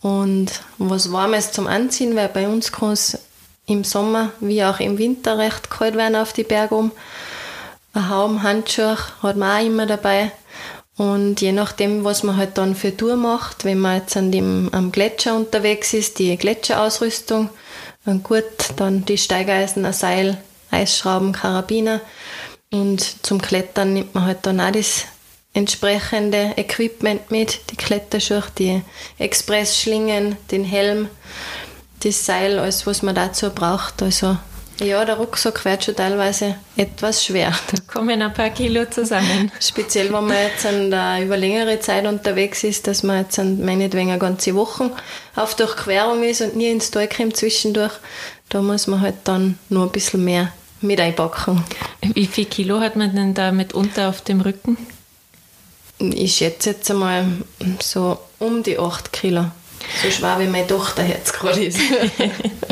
Und 0.03 0.61
was 0.79 1.11
Warmes 1.11 1.53
zum 1.53 1.67
Anziehen, 1.67 2.15
weil 2.15 2.29
bei 2.29 2.47
uns 2.47 2.73
kann 2.73 2.93
es 2.93 3.19
im 3.67 3.85
Sommer 3.85 4.33
wie 4.41 4.63
auch 4.63 4.81
im 4.81 4.99
Winter 4.99 5.39
recht 5.39 5.71
kalt 5.71 5.97
werden 5.97 6.17
auf 6.17 6.33
die 6.33 6.45
Berge 6.45 6.75
um. 6.75 6.93
Ein 7.95 8.09
Haum, 8.11 8.43
Handschuhe 8.43 8.99
hat 9.23 9.37
man 9.37 9.61
auch 9.61 9.67
immer 9.67 9.87
dabei. 9.87 10.33
Und 10.97 11.43
je 11.43 11.53
nachdem, 11.53 12.05
was 12.05 12.23
man 12.23 12.37
halt 12.37 12.57
dann 12.57 12.75
für 12.75 12.97
Tour 12.97 13.17
macht, 13.17 13.65
wenn 13.65 13.79
man 13.79 14.01
jetzt 14.01 14.17
an 14.17 14.33
dem, 14.33 14.71
am 14.73 14.93
Gletscher 14.93 15.37
unterwegs 15.37 15.93
ist, 15.93 16.19
die 16.19 16.37
Gletscherausrüstung, 16.37 17.51
dann 18.07 18.23
gut, 18.23 18.45
dann 18.77 19.05
die 19.05 19.19
Steigeisen, 19.19 19.85
ein 19.85 19.93
Seil, 19.93 20.39
Eisschrauben, 20.71 21.33
Karabiner. 21.33 22.01
Und 22.73 23.25
zum 23.25 23.43
Klettern 23.43 23.93
nimmt 23.93 24.15
man 24.15 24.25
halt 24.25 24.39
dann 24.43 24.61
auch 24.61 24.71
das 24.71 25.05
entsprechende 25.53 26.53
Equipment 26.57 27.31
mit, 27.31 27.71
die 27.71 27.77
Kletterschuhe, 27.77 28.45
die 28.59 28.83
Expressschlingen, 29.19 30.37
den 30.51 30.65
Helm, 30.65 31.09
das 32.03 32.25
Seil, 32.25 32.59
alles 32.59 32.87
was 32.87 33.03
man 33.03 33.15
dazu 33.15 33.51
braucht. 33.51 34.03
Also 34.03 34.37
ja, 34.81 35.05
der 35.05 35.17
Rucksack 35.17 35.65
wird 35.65 35.85
schon 35.85 35.97
teilweise 35.97 36.57
etwas 36.77 37.25
schwer. 37.25 37.53
Da 37.71 37.79
kommen 37.93 38.21
ein 38.21 38.33
paar 38.33 38.51
Kilo 38.51 38.85
zusammen. 38.87 39.51
Speziell, 39.61 40.13
wenn 40.13 40.27
man 40.27 40.37
jetzt 40.37 40.67
an 40.67 40.91
der, 40.91 41.23
über 41.23 41.37
längere 41.37 41.81
Zeit 41.81 42.07
unterwegs 42.07 42.63
ist, 42.65 42.87
dass 42.87 43.03
man 43.03 43.23
jetzt 43.23 43.39
an 43.39 43.65
meinetwegen 43.65 44.11
eine 44.11 44.19
ganze 44.19 44.55
Woche 44.55 44.91
auf 45.35 45.55
Durchquerung 45.55 46.23
ist 46.23 46.43
und 46.43 46.57
nie 46.57 46.71
ins 46.71 46.91
Tal 46.91 47.09
kommt 47.09 47.37
zwischendurch, 47.37 47.93
da 48.49 48.63
muss 48.63 48.87
man 48.87 49.01
halt 49.01 49.17
dann 49.25 49.59
nur 49.69 49.85
ein 49.85 49.93
bisschen 49.93 50.25
mehr 50.25 50.53
mit 50.81 51.01
einpacken. 51.01 51.65
Wie 52.03 52.27
viel 52.27 52.45
Kilo 52.45 52.81
hat 52.81 52.97
man 52.97 53.15
denn 53.15 53.35
da 53.35 53.53
mitunter 53.53 54.09
auf 54.09 54.21
dem 54.21 54.41
Rücken? 54.41 54.77
Ich 55.99 56.37
schätze 56.37 56.71
jetzt 56.71 56.91
einmal 56.91 57.25
so 57.81 58.19
um 58.39 58.63
die 58.63 58.79
8 58.79 59.13
Kilo. 59.13 59.47
So 60.03 60.11
schwer 60.11 60.39
wie 60.39 60.47
meine 60.47 60.67
Tochter 60.67 61.07
jetzt 61.07 61.33
gerade 61.33 61.65
ist. 61.65 61.79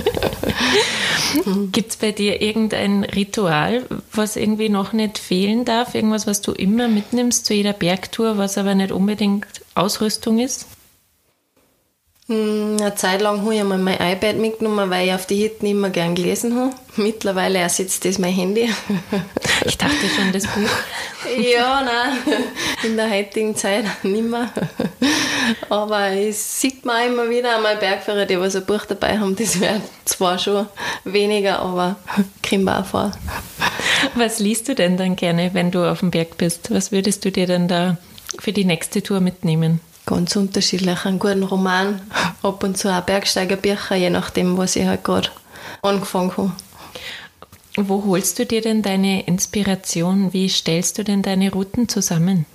Gibt 1.72 1.90
es 1.90 1.96
bei 1.96 2.12
dir 2.12 2.40
irgendein 2.40 3.04
Ritual, 3.04 3.84
was 4.12 4.36
irgendwie 4.36 4.68
noch 4.68 4.92
nicht 4.92 5.18
fehlen 5.18 5.64
darf? 5.64 5.94
Irgendwas, 5.94 6.26
was 6.26 6.40
du 6.40 6.52
immer 6.52 6.88
mitnimmst 6.88 7.46
zu 7.46 7.54
jeder 7.54 7.72
Bergtour, 7.72 8.38
was 8.38 8.58
aber 8.58 8.74
nicht 8.74 8.92
unbedingt 8.92 9.46
Ausrüstung 9.74 10.38
ist? 10.38 10.66
Hm, 12.26 12.78
eine 12.80 12.94
Zeit 12.94 13.20
lang 13.20 13.42
habe 13.42 13.54
ich 13.54 13.60
einmal 13.60 13.76
mein 13.76 14.00
iPad 14.00 14.36
mitgenommen, 14.36 14.88
weil 14.88 15.08
ich 15.08 15.12
auf 15.12 15.26
die 15.26 15.36
Hitten 15.36 15.66
immer 15.66 15.90
gern 15.90 16.14
gelesen 16.14 16.56
habe. 16.56 16.74
Mittlerweile 16.96 17.58
ersetzt 17.58 18.04
das 18.04 18.18
mein 18.18 18.32
Handy. 18.32 18.70
Ich 19.66 19.78
dachte 19.78 19.94
schon, 20.14 20.30
das 20.32 20.42
Buch. 20.42 20.68
ja, 21.38 21.82
nein, 21.82 22.44
in 22.82 22.96
der 22.96 23.08
heutigen 23.08 23.56
Zeit 23.56 23.84
nicht 24.02 24.24
mehr. 24.24 24.50
Aber 25.70 26.08
es 26.10 26.60
sieht 26.60 26.84
man 26.84 27.06
immer 27.06 27.30
wieder 27.30 27.56
einmal 27.56 27.76
Bergführer, 27.76 28.26
die 28.26 28.38
was 28.38 28.56
ein 28.56 28.66
Buch 28.66 28.84
dabei 28.84 29.18
haben. 29.18 29.34
Das 29.36 29.58
wäre 29.58 29.80
zwar 30.04 30.38
schon 30.38 30.66
weniger, 31.04 31.60
aber 31.60 31.96
kommt 32.46 32.68
auch 32.68 32.84
vor. 32.84 33.12
Was 34.16 34.38
liest 34.38 34.68
du 34.68 34.74
denn 34.74 34.98
dann 34.98 35.16
gerne, 35.16 35.54
wenn 35.54 35.70
du 35.70 35.90
auf 35.90 36.00
dem 36.00 36.10
Berg 36.10 36.36
bist? 36.36 36.70
Was 36.70 36.92
würdest 36.92 37.24
du 37.24 37.32
dir 37.32 37.46
denn 37.46 37.68
da 37.68 37.96
für 38.38 38.52
die 38.52 38.66
nächste 38.66 39.02
Tour 39.02 39.20
mitnehmen? 39.20 39.80
Ganz 40.06 40.36
unterschiedlich. 40.36 41.04
Einen 41.06 41.18
guten 41.18 41.44
Roman, 41.44 42.00
ab 42.42 42.62
und 42.62 42.76
zu 42.76 42.92
auch 42.92 43.02
Bergsteigerbücher, 43.02 43.96
je 43.96 44.10
nachdem, 44.10 44.58
was 44.58 44.76
ich 44.76 44.84
halt 44.84 45.02
gerade 45.04 45.30
angefangen 45.82 46.36
habe. 46.36 46.52
Wo 47.76 48.04
holst 48.04 48.38
du 48.38 48.46
dir 48.46 48.60
denn 48.60 48.82
deine 48.82 49.26
Inspiration? 49.26 50.32
Wie 50.32 50.48
stellst 50.48 50.98
du 50.98 51.04
denn 51.04 51.22
deine 51.22 51.50
Routen 51.50 51.88
zusammen? 51.88 52.46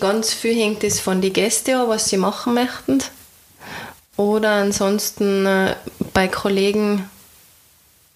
Ganz 0.00 0.32
viel 0.32 0.56
hängt 0.56 0.82
es 0.82 0.98
von 0.98 1.20
den 1.20 1.32
Gästen 1.32 1.74
an, 1.76 1.88
was 1.88 2.08
sie 2.08 2.16
machen 2.16 2.54
möchten. 2.54 3.00
Oder 4.16 4.54
ansonsten 4.54 5.46
äh, 5.46 5.76
bei 6.12 6.26
Kollegen 6.26 7.08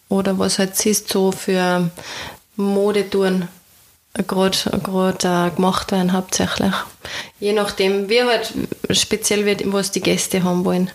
oder 0.09 0.37
was 0.39 0.59
halt 0.59 0.75
siehst, 0.75 1.09
so 1.09 1.31
für 1.31 1.91
Modetouren 2.57 3.49
gerade 4.15 4.59
äh, 5.25 5.55
gemacht 5.55 5.93
werden 5.93 6.13
hauptsächlich. 6.13 6.73
Je 7.41 7.53
nachdem, 7.53 8.09
wie 8.09 8.23
halt 8.23 8.53
speziell 8.91 9.47
wird, 9.47 9.63
was 9.73 9.91
die 9.91 10.01
Gäste 10.01 10.45
haben 10.45 10.65
wollen. 10.65 10.91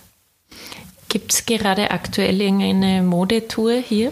Gibt 1.09 1.33
es 1.33 1.45
gerade 1.45 1.91
aktuell 1.91 2.41
irgendeine 2.41 3.01
Modetour 3.01 3.73
hier? 3.73 4.11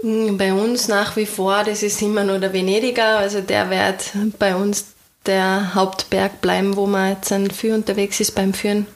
Hm, 0.00 0.38
bei 0.38 0.52
uns 0.52 0.88
nach 0.88 1.16
wie 1.16 1.26
vor, 1.26 1.64
das 1.64 1.82
ist 1.82 2.00
immer 2.02 2.24
nur 2.24 2.38
der 2.38 2.52
Venediger, 2.52 3.18
also 3.18 3.40
der 3.40 3.70
wird 3.70 4.12
bei 4.38 4.54
uns 4.54 4.86
der 5.26 5.74
Hauptberg 5.74 6.40
bleiben, 6.40 6.76
wo 6.76 6.86
man 6.86 7.10
jetzt 7.10 7.34
viel 7.52 7.74
unterwegs 7.74 8.20
ist 8.20 8.34
beim 8.34 8.54
Führen, 8.54 8.86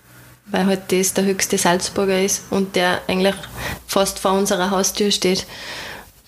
weil 0.46 0.66
halt 0.66 0.92
das 0.92 1.14
der 1.14 1.24
höchste 1.24 1.58
Salzburger 1.58 2.22
ist 2.22 2.42
und 2.50 2.76
der 2.76 3.00
eigentlich 3.08 3.34
fast 3.86 4.18
vor 4.18 4.32
unserer 4.32 4.70
Haustür 4.70 5.10
steht. 5.10 5.46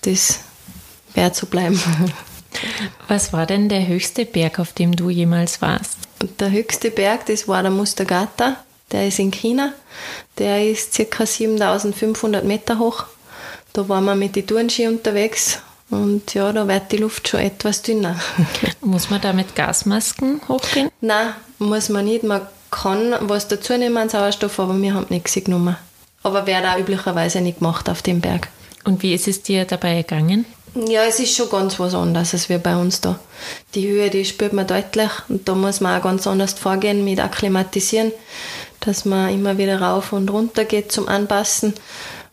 Das 0.01 0.39
wird 1.13 1.35
so 1.35 1.45
bleiben. 1.45 1.81
Was 3.07 3.33
war 3.33 3.45
denn 3.45 3.69
der 3.69 3.87
höchste 3.87 4.25
Berg, 4.25 4.59
auf 4.59 4.73
dem 4.73 4.95
du 4.95 5.09
jemals 5.09 5.61
warst? 5.61 5.97
Der 6.39 6.51
höchste 6.51 6.91
Berg, 6.91 7.25
das 7.25 7.47
war 7.47 7.61
der 7.61 7.71
Mustagata, 7.71 8.57
der 8.91 9.07
ist 9.07 9.19
in 9.19 9.31
China. 9.31 9.73
Der 10.37 10.69
ist 10.69 10.97
ca. 11.11 11.25
7500 11.25 12.43
Meter 12.43 12.79
hoch. 12.79 13.05
Da 13.73 13.89
waren 13.89 14.05
wir 14.05 14.15
mit 14.15 14.35
den 14.35 14.45
Tourenski 14.45 14.87
unterwegs 14.87 15.59
und 15.89 16.33
ja, 16.33 16.51
da 16.51 16.67
wird 16.67 16.91
die 16.91 16.97
Luft 16.97 17.27
schon 17.27 17.41
etwas 17.41 17.81
dünner. 17.81 18.19
Muss 18.81 19.09
man 19.09 19.21
da 19.21 19.33
mit 19.33 19.55
Gasmasken 19.55 20.41
hochgehen? 20.47 20.89
Nein, 21.01 21.33
muss 21.59 21.89
man 21.89 22.05
nicht. 22.05 22.23
Man 22.23 22.41
kann 22.71 23.15
was 23.21 23.47
dazu 23.47 23.77
nehmen 23.77 23.97
an 23.97 24.09
Sauerstoff, 24.09 24.59
aber 24.59 24.79
wir 24.81 24.93
haben 24.93 25.05
nichts 25.09 25.35
genommen. 25.35 25.75
Aber 26.23 26.47
wird 26.47 26.65
auch 26.65 26.79
üblicherweise 26.79 27.41
nicht 27.41 27.59
gemacht 27.59 27.89
auf 27.89 28.01
dem 28.01 28.21
Berg. 28.21 28.47
Und 28.85 29.03
wie 29.03 29.13
ist 29.13 29.27
es 29.27 29.43
dir 29.43 29.65
dabei 29.65 30.01
gegangen? 30.01 30.45
Ja, 30.75 31.03
es 31.03 31.19
ist 31.19 31.35
schon 31.35 31.49
ganz 31.49 31.79
was 31.79 31.93
anderes 31.93 32.33
als 32.33 32.49
wir 32.49 32.57
bei 32.57 32.75
uns 32.75 32.99
da. 32.99 33.19
Die 33.75 33.87
Höhe, 33.87 34.09
die 34.09 34.25
spürt 34.25 34.53
man 34.53 34.65
deutlich 34.65 35.11
und 35.29 35.47
da 35.47 35.53
muss 35.53 35.81
man 35.81 35.99
auch 35.99 36.03
ganz 36.03 36.25
anders 36.25 36.53
vorgehen 36.53 37.05
mit 37.05 37.19
Akklimatisieren, 37.19 38.11
dass 38.79 39.05
man 39.05 39.31
immer 39.31 39.59
wieder 39.59 39.79
rauf 39.79 40.13
und 40.13 40.31
runter 40.31 40.65
geht 40.65 40.91
zum 40.91 41.07
Anpassen. 41.07 41.75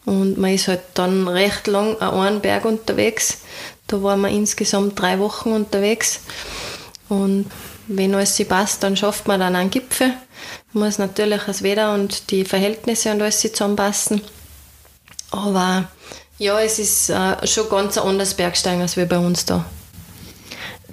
Und 0.06 0.38
man 0.38 0.54
ist 0.54 0.68
halt 0.68 0.80
dann 0.94 1.28
recht 1.28 1.66
lang 1.66 2.00
an 2.00 2.14
einem 2.14 2.40
Berg 2.40 2.64
unterwegs. 2.64 3.42
Da 3.86 4.02
waren 4.02 4.22
wir 4.22 4.30
insgesamt 4.30 4.98
drei 4.98 5.18
Wochen 5.18 5.52
unterwegs. 5.52 6.20
Und 7.10 7.50
wenn 7.88 8.14
alles 8.14 8.42
passt, 8.48 8.82
dann 8.82 8.96
schafft 8.96 9.28
man 9.28 9.40
dann 9.40 9.54
einen 9.54 9.70
Gipfel. 9.70 10.14
Man 10.72 10.84
muss 10.84 10.98
natürlich 10.98 11.42
das 11.42 11.62
Wetter 11.62 11.92
und 11.92 12.30
die 12.30 12.46
Verhältnisse 12.46 13.12
und 13.12 13.20
alles 13.20 13.40
zusammenpassen. 13.40 14.22
Aber 15.30 15.88
ja, 16.40 16.58
es 16.58 16.78
ist 16.78 17.10
äh, 17.10 17.46
schon 17.46 17.68
ganz 17.68 17.98
ein 17.98 18.04
anderes 18.04 18.34
Bergsteigen 18.34 18.80
als 18.80 18.96
wir 18.96 19.06
bei 19.06 19.18
uns 19.18 19.44
da. 19.44 19.66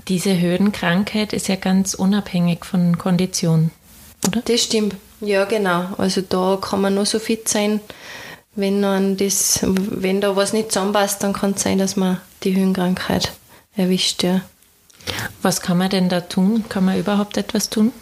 Diese 0.09 0.37
Höhenkrankheit 0.39 1.31
ist 1.33 1.47
ja 1.47 1.55
ganz 1.55 1.93
unabhängig 1.93 2.65
von 2.65 2.97
Kondition, 2.97 3.71
oder? 4.27 4.41
Das 4.41 4.61
stimmt. 4.61 4.95
Ja, 5.21 5.45
genau. 5.45 5.87
Also 5.97 6.21
da 6.21 6.57
kann 6.61 6.81
man 6.81 6.95
nur 6.95 7.05
so 7.05 7.17
fit 7.19 7.47
sein, 7.47 7.79
wenn, 8.55 8.81
man 8.81 9.15
das, 9.15 9.61
wenn 9.63 10.19
da 10.19 10.35
was 10.35 10.51
nicht 10.51 10.71
zusammenpasst, 10.71 11.23
dann 11.23 11.33
kann 11.33 11.51
es 11.51 11.63
sein, 11.63 11.77
dass 11.77 11.95
man 11.95 12.19
die 12.43 12.55
Höhenkrankheit 12.55 13.31
erwischt. 13.75 14.23
Ja. 14.23 14.41
Was 15.41 15.61
kann 15.61 15.77
man 15.77 15.89
denn 15.89 16.09
da 16.09 16.21
tun? 16.21 16.65
Kann 16.67 16.83
man 16.83 16.99
überhaupt 16.99 17.37
etwas 17.37 17.69
tun? 17.69 17.93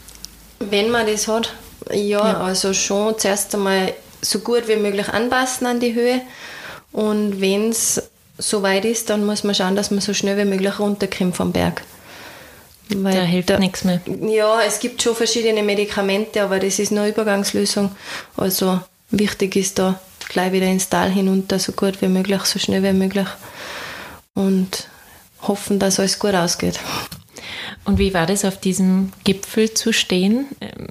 Wenn 0.60 0.90
man 0.90 1.06
das 1.06 1.28
hat, 1.28 1.54
ja, 1.92 2.28
ja. 2.28 2.42
also 2.42 2.74
schon 2.74 3.20
zuerst 3.20 3.54
einmal 3.54 3.94
so 4.22 4.40
gut 4.40 4.68
wie 4.68 4.78
möglich 4.78 5.10
anpassen 5.10 5.68
an 5.68 5.80
die 5.80 5.94
Höhe. 5.94 6.22
Und 6.96 7.42
wenn 7.42 7.72
es 7.72 8.02
so 8.38 8.64
weit 8.64 8.86
ist, 8.86 9.10
dann 9.10 9.26
muss 9.26 9.44
man 9.44 9.54
schauen, 9.54 9.76
dass 9.76 9.92
man 9.92 10.00
so 10.00 10.14
schnell 10.14 10.38
wie 10.38 10.46
möglich 10.46 10.80
runterkommt 10.80 11.36
vom 11.36 11.52
Berg. 11.52 11.82
Weil 12.88 13.16
da 13.16 13.24
hilft 13.24 13.50
da, 13.50 13.60
nichts 13.60 13.84
mehr. 13.84 14.00
Ja, 14.22 14.62
es 14.62 14.80
gibt 14.80 15.02
schon 15.02 15.14
verschiedene 15.14 15.62
Medikamente, 15.62 16.42
aber 16.42 16.58
das 16.58 16.80
ist 16.80 16.94
nur 16.94 17.02
eine 17.02 17.12
Übergangslösung. 17.12 17.92
Also 18.38 18.80
wichtig 19.12 19.58
ist 19.58 19.78
da 19.78 20.00
gleich 20.30 20.54
wieder 20.54 20.68
ins 20.68 20.88
Tal 20.88 21.12
hinunter, 21.12 21.60
so 21.60 21.74
gut 21.74 22.02
wie 22.02 22.08
möglich, 22.08 22.42
so 22.44 22.60
schnell 22.60 22.82
wie 22.82 22.94
möglich. 22.94 23.28
Und 24.34 24.88
hoffen, 25.42 25.80
dass 25.80 26.00
alles 26.00 26.18
gut 26.18 26.34
ausgeht. 26.34 26.80
Und 27.84 28.00
wie 28.00 28.14
war 28.14 28.26
das, 28.26 28.46
auf 28.46 28.58
diesem 28.58 29.12
Gipfel 29.26 29.74
zu 29.74 29.92
stehen? 29.92 30.48
Ähm, 30.62 30.88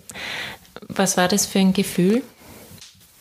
was 0.88 1.16
war 1.16 1.28
das 1.28 1.46
für 1.46 1.60
ein 1.60 1.72
Gefühl? 1.72 2.22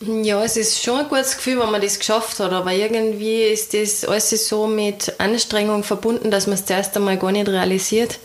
Ja, 0.06 0.42
es 0.42 0.56
ist 0.56 0.82
schon 0.82 0.98
ein 1.00 1.08
gutes 1.08 1.36
Gefühl, 1.36 1.60
wenn 1.60 1.70
man 1.70 1.80
das 1.80 1.98
geschafft 1.98 2.38
hat, 2.40 2.52
aber 2.52 2.72
irgendwie 2.72 3.44
ist 3.44 3.72
das 3.74 4.04
alles 4.04 4.48
so 4.48 4.66
mit 4.66 5.14
Anstrengung 5.18 5.82
verbunden, 5.82 6.30
dass 6.30 6.46
man 6.46 6.54
es 6.54 6.66
zuerst 6.66 6.96
einmal 6.96 7.16
gar 7.16 7.32
nicht 7.32 7.48
realisiert. 7.48 8.18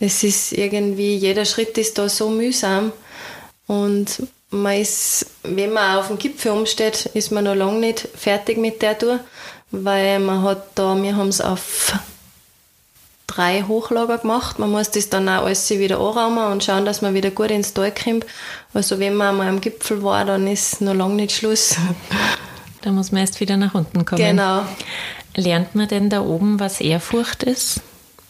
Es 0.00 0.22
ist 0.22 0.52
irgendwie, 0.52 1.16
jeder 1.16 1.44
Schritt 1.44 1.78
ist 1.78 1.96
da 1.96 2.08
so 2.08 2.28
mühsam 2.28 2.92
und 3.66 4.22
man 4.50 4.80
ist, 4.80 5.26
wenn 5.44 5.72
man 5.72 5.98
auf 5.98 6.08
dem 6.08 6.18
Gipfel 6.18 6.52
umsteht, 6.52 7.06
ist 7.14 7.30
man 7.30 7.44
noch 7.44 7.54
lange 7.54 7.78
nicht 7.78 8.08
fertig 8.14 8.58
mit 8.58 8.82
der 8.82 8.98
Tour, 8.98 9.20
weil 9.70 10.18
man 10.18 10.42
hat 10.42 10.66
da, 10.74 11.00
wir 11.00 11.16
haben 11.16 11.28
es 11.28 11.40
auf 11.40 11.94
drei 13.34 13.62
Hochlager 13.62 14.18
gemacht. 14.18 14.58
Man 14.58 14.70
muss 14.70 14.90
das 14.90 15.08
dann 15.08 15.28
auch 15.28 15.44
alles 15.44 15.68
wieder 15.70 15.98
anraumen 15.98 16.52
und 16.52 16.64
schauen, 16.64 16.84
dass 16.84 17.02
man 17.02 17.14
wieder 17.14 17.30
gut 17.30 17.50
ins 17.50 17.72
Tal 17.72 17.92
kommt. 17.92 18.26
Also 18.74 18.98
wenn 18.98 19.14
man 19.14 19.28
einmal 19.28 19.48
am 19.48 19.60
Gipfel 19.60 20.02
war, 20.02 20.24
dann 20.24 20.46
ist 20.46 20.80
noch 20.80 20.94
lange 20.94 21.14
nicht 21.14 21.32
Schluss. 21.32 21.76
Da 22.82 22.90
muss 22.90 23.12
man 23.12 23.20
erst 23.20 23.40
wieder 23.40 23.56
nach 23.56 23.74
unten 23.74 24.04
kommen. 24.04 24.20
Genau. 24.20 24.62
Lernt 25.34 25.74
man 25.74 25.88
denn 25.88 26.10
da 26.10 26.20
oben, 26.20 26.60
was 26.60 26.80
Ehrfurcht 26.80 27.42
ist? 27.44 27.80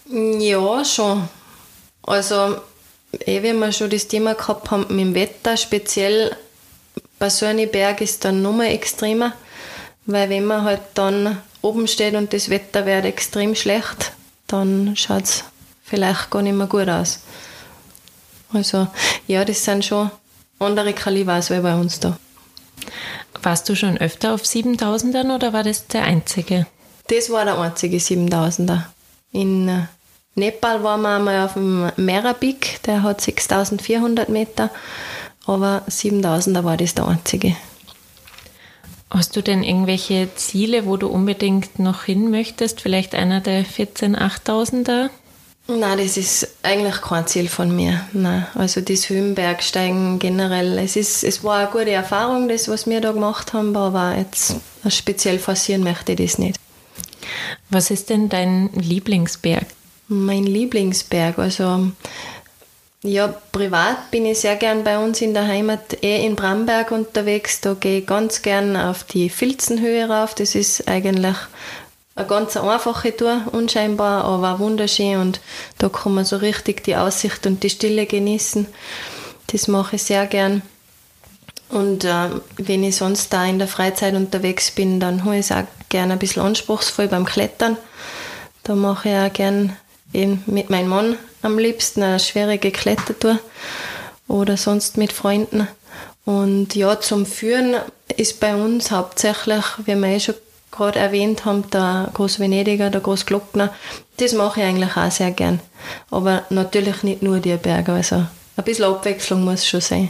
Ja, 0.08 0.84
schon. 0.84 1.28
Also 2.02 2.56
eh, 3.20 3.42
wie 3.42 3.52
wir 3.52 3.72
schon 3.72 3.90
das 3.90 4.08
Thema 4.08 4.34
gehabt 4.34 4.70
haben 4.70 4.86
mit 4.90 5.00
dem 5.00 5.14
Wetter, 5.14 5.56
speziell 5.56 6.36
bei 7.18 7.30
so 7.30 7.46
einem 7.46 7.70
Berg 7.70 8.00
ist 8.00 8.24
dann 8.24 8.42
nochmal 8.42 8.66
extremer, 8.66 9.32
weil 10.06 10.28
wenn 10.28 10.44
man 10.44 10.64
halt 10.64 10.80
dann 10.94 11.38
oben 11.62 11.86
steht 11.86 12.14
und 12.14 12.32
das 12.32 12.50
Wetter 12.50 12.84
wird 12.84 13.04
extrem 13.04 13.54
schlecht, 13.54 14.12
dann 14.52 14.94
schaut 14.96 15.24
es 15.24 15.44
vielleicht 15.82 16.30
gar 16.30 16.42
nicht 16.42 16.54
mehr 16.54 16.66
gut 16.66 16.88
aus. 16.88 17.20
Also 18.52 18.86
ja, 19.26 19.44
das 19.44 19.64
sind 19.64 19.84
schon 19.84 20.10
andere 20.58 20.92
Kaliber 20.92 21.32
als 21.34 21.48
bei 21.48 21.74
uns 21.74 22.00
da. 22.00 22.16
Warst 23.42 23.68
du 23.68 23.74
schon 23.74 23.98
öfter 23.98 24.34
auf 24.34 24.42
7000ern 24.42 25.34
oder 25.34 25.52
war 25.52 25.64
das 25.64 25.86
der 25.86 26.04
einzige? 26.04 26.66
Das 27.08 27.30
war 27.30 27.44
der 27.44 27.58
einzige 27.58 27.96
7000er. 27.96 28.82
In 29.32 29.68
äh, 29.68 29.86
Nepal 30.34 30.82
waren 30.84 31.02
wir 31.02 31.16
einmal 31.16 31.44
auf 31.44 31.54
dem 31.54 31.90
Merabik, 31.96 32.80
der 32.84 33.02
hat 33.02 33.20
6400 33.20 34.28
Meter, 34.28 34.70
aber 35.46 35.82
7000er 35.88 36.64
war 36.64 36.76
das 36.76 36.94
der 36.94 37.06
einzige. 37.08 37.56
Hast 39.12 39.36
du 39.36 39.42
denn 39.42 39.62
irgendwelche 39.62 40.34
Ziele, 40.36 40.86
wo 40.86 40.96
du 40.96 41.06
unbedingt 41.06 41.78
noch 41.78 42.04
hin 42.04 42.30
möchtest? 42.30 42.80
Vielleicht 42.80 43.14
einer 43.14 43.40
der 43.40 43.62
14 43.62 44.16
8000er? 44.16 45.10
Nein, 45.68 45.98
das 45.98 46.16
ist 46.16 46.48
eigentlich 46.62 47.02
kein 47.02 47.26
Ziel 47.26 47.48
von 47.48 47.76
mir. 47.76 48.00
Nein. 48.14 48.46
Also 48.54 48.80
das 48.80 49.10
Höhenbergsteigen 49.10 50.18
generell, 50.18 50.78
es, 50.78 50.96
ist, 50.96 51.24
es 51.24 51.44
war 51.44 51.58
eine 51.58 51.70
gute 51.70 51.90
Erfahrung, 51.90 52.48
das, 52.48 52.68
was 52.68 52.86
wir 52.86 53.02
da 53.02 53.12
gemacht 53.12 53.52
haben, 53.52 53.76
aber 53.76 54.16
jetzt 54.16 54.56
speziell 54.88 55.38
forcieren 55.38 55.84
möchte 55.84 56.12
ich 56.12 56.18
das 56.18 56.38
nicht. 56.38 56.58
Was 57.68 57.90
ist 57.90 58.08
denn 58.08 58.30
dein 58.30 58.70
Lieblingsberg? 58.72 59.66
Mein 60.08 60.44
Lieblingsberg, 60.44 61.38
also 61.38 61.92
Ja, 63.04 63.34
privat 63.50 64.12
bin 64.12 64.26
ich 64.26 64.38
sehr 64.38 64.54
gern 64.54 64.84
bei 64.84 64.96
uns 64.96 65.20
in 65.20 65.34
der 65.34 65.48
Heimat, 65.48 66.04
eh 66.04 66.24
in 66.24 66.36
Bramberg 66.36 66.92
unterwegs. 66.92 67.60
Da 67.60 67.74
gehe 67.74 67.98
ich 67.98 68.06
ganz 68.06 68.42
gern 68.42 68.76
auf 68.76 69.02
die 69.02 69.28
Filzenhöhe 69.28 70.08
rauf. 70.08 70.36
Das 70.36 70.54
ist 70.54 70.86
eigentlich 70.86 71.36
eine 72.14 72.26
ganz 72.28 72.56
einfache 72.56 73.16
Tour, 73.16 73.42
unscheinbar, 73.50 74.24
aber 74.24 74.60
wunderschön 74.60 75.20
und 75.20 75.40
da 75.78 75.88
kann 75.88 76.14
man 76.14 76.24
so 76.24 76.36
richtig 76.36 76.84
die 76.84 76.94
Aussicht 76.94 77.44
und 77.44 77.64
die 77.64 77.70
Stille 77.70 78.06
genießen. 78.06 78.68
Das 79.48 79.66
mache 79.66 79.96
ich 79.96 80.04
sehr 80.04 80.26
gern. 80.26 80.62
Und 81.70 82.04
äh, 82.04 82.28
wenn 82.58 82.84
ich 82.84 82.96
sonst 82.96 83.32
da 83.32 83.44
in 83.44 83.58
der 83.58 83.66
Freizeit 83.66 84.14
unterwegs 84.14 84.70
bin, 84.70 85.00
dann 85.00 85.24
habe 85.24 85.38
ich 85.38 85.50
es 85.50 85.52
auch 85.52 85.64
gerne 85.88 86.12
ein 86.12 86.18
bisschen 86.20 86.42
anspruchsvoll 86.42 87.08
beim 87.08 87.24
Klettern. 87.24 87.76
Da 88.62 88.76
mache 88.76 89.08
ich 89.08 89.16
auch 89.16 89.32
gern 89.32 89.76
eben 90.12 90.42
mit 90.46 90.70
meinem 90.70 90.88
Mann 90.88 91.16
am 91.42 91.58
liebsten 91.58 92.02
eine 92.02 92.20
schwierige 92.20 92.70
Klettertour 92.70 93.38
oder 94.28 94.56
sonst 94.56 94.96
mit 94.96 95.12
Freunden. 95.12 95.68
Und 96.24 96.74
ja, 96.74 97.00
zum 97.00 97.26
Führen 97.26 97.76
ist 98.16 98.40
bei 98.40 98.54
uns 98.54 98.90
hauptsächlich, 98.90 99.64
wie 99.84 99.96
wir 99.96 100.08
eh 100.08 100.20
schon 100.20 100.36
gerade 100.70 100.98
erwähnt 100.98 101.44
haben, 101.44 101.68
der 101.70 102.10
Großvenediger, 102.14 102.90
der 102.90 103.00
Großglockner. 103.00 103.74
Das 104.18 104.32
mache 104.32 104.60
ich 104.60 104.66
eigentlich 104.66 104.96
auch 104.96 105.10
sehr 105.10 105.32
gern. 105.32 105.60
Aber 106.10 106.44
natürlich 106.50 107.02
nicht 107.02 107.22
nur 107.22 107.40
die 107.40 107.56
Berge. 107.56 107.92
Also 107.92 108.16
ein 108.16 108.64
bisschen 108.64 108.84
Abwechslung 108.84 109.44
muss 109.44 109.66
schon 109.66 109.80
sein. 109.80 110.08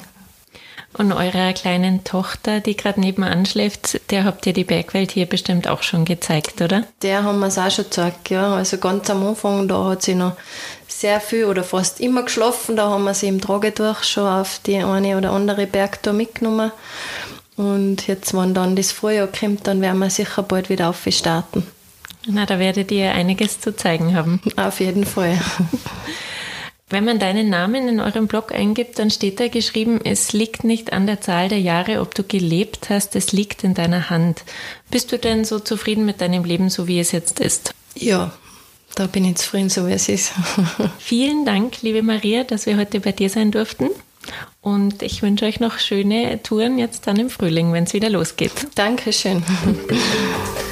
Und 0.95 1.13
eurer 1.13 1.55
kleinen 1.55 2.05
Tochter, 2.05 2.61
die 2.61 2.77
gerade 2.77 3.01
nebenan 3.01 3.47
schläft, 3.47 4.01
der 4.11 4.25
habt 4.25 4.47
ihr 4.47 4.53
die 4.53 4.65
Bergwelt 4.65 5.11
hier 5.11 5.27
bestimmt 5.27 5.67
auch 5.67 5.83
schon 5.83 6.05
gezeigt, 6.05 6.61
oder? 6.61 6.85
Der 7.01 7.23
haben 7.23 7.39
wir 7.39 7.47
es 7.47 7.57
auch 7.57 7.71
schon 7.71 7.85
gezeigt, 7.85 8.29
ja. 8.31 8.55
Also 8.55 8.77
ganz 8.77 9.09
am 9.09 9.27
Anfang, 9.27 9.69
da 9.69 9.85
hat 9.85 10.03
sie 10.03 10.15
noch 10.15 10.37
sehr 10.87 11.21
viel 11.21 11.47
oder 11.47 11.65
fast 11.65 12.01
immer 12.01 12.23
geschlafen. 12.25 12.77
Da 12.77 12.91
haben 12.91 13.05
wir 13.05 13.15
sie 13.15 13.29
im 13.29 13.41
Tragedurch 13.41 14.05
schon 14.05 14.27
auf 14.27 14.61
die 14.67 14.77
eine 14.77 15.17
oder 15.17 15.33
andere 15.33 15.67
Bergtour 15.67 16.13
mitgenommen. 16.13 16.73
Und 17.57 18.07
jetzt, 18.07 18.35
wenn 18.35 18.55
dann 18.55 18.77
das 18.77 18.93
Frühjahr 18.93 19.29
kommt, 19.29 19.67
dann 19.67 19.81
werden 19.81 19.99
wir 19.99 20.11
sicher 20.11 20.43
bald 20.43 20.69
wieder 20.69 20.91
aufstarten. 20.91 21.67
Na, 22.27 22.47
da 22.47 22.59
werdet 22.59 22.93
ihr 22.93 23.13
einiges 23.13 23.61
zu 23.61 23.75
zeigen 23.75 24.15
haben. 24.15 24.41
Auf 24.57 24.81
jeden 24.81 25.05
Fall. 25.05 25.41
Wenn 26.93 27.07
man 27.07 27.19
deinen 27.19 27.49
Namen 27.49 27.89
in 27.89 28.01
eurem 28.01 28.27
Blog 28.27 28.53
eingibt, 28.53 28.99
dann 28.99 29.11
steht 29.11 29.41
da 29.41 29.49
geschrieben, 29.49 29.99
es 30.05 30.35
liegt 30.35 30.63
nicht 30.63 30.93
an 30.93 31.07
der 31.07 31.23
Zahl 31.23 31.49
der 31.49 31.59
Jahre, 31.59 32.03
ob 32.03 32.15
du 32.15 32.23
gelebt 32.23 32.91
hast, 32.91 33.17
es 33.17 33.33
liegt 33.33 33.65
in 33.65 33.73
deiner 33.73 34.11
Hand. 34.11 34.45
Bist 34.91 35.11
du 35.11 35.19
denn 35.19 35.47
so 35.47 35.59
zufrieden 35.59 36.05
mit 36.05 36.21
deinem 36.21 36.45
Leben, 36.45 36.69
so 36.69 36.89
wie 36.89 37.01
es 37.01 37.11
jetzt 37.11 37.41
ist? 37.41 37.75
Ja, 37.95 38.33
da 38.95 39.07
bin 39.07 39.25
ich 39.25 39.37
zufrieden, 39.37 39.71
so 39.71 39.87
wie 39.89 39.93
es 39.93 40.11
ist. 40.11 40.33
Vielen 40.99 41.47
Dank, 41.47 41.81
liebe 41.81 42.03
Maria, 42.03 42.45
dass 42.45 42.67
wir 42.67 42.77
heute 42.77 43.01
bei 43.01 43.13
dir 43.13 43.31
sein 43.31 43.53
durften. 43.53 43.89
Und 44.61 45.03
ich 45.03 45.23
wünsche 45.23 45.47
euch 45.47 45.61
noch 45.61 45.79
schöne 45.79 46.43
Touren 46.43 46.77
jetzt 46.77 47.07
dann 47.07 47.17
im 47.17 47.31
Frühling, 47.31 47.73
wenn 47.73 47.85
es 47.85 47.95
wieder 47.95 48.11
losgeht. 48.11 48.53
Dankeschön. 48.75 49.43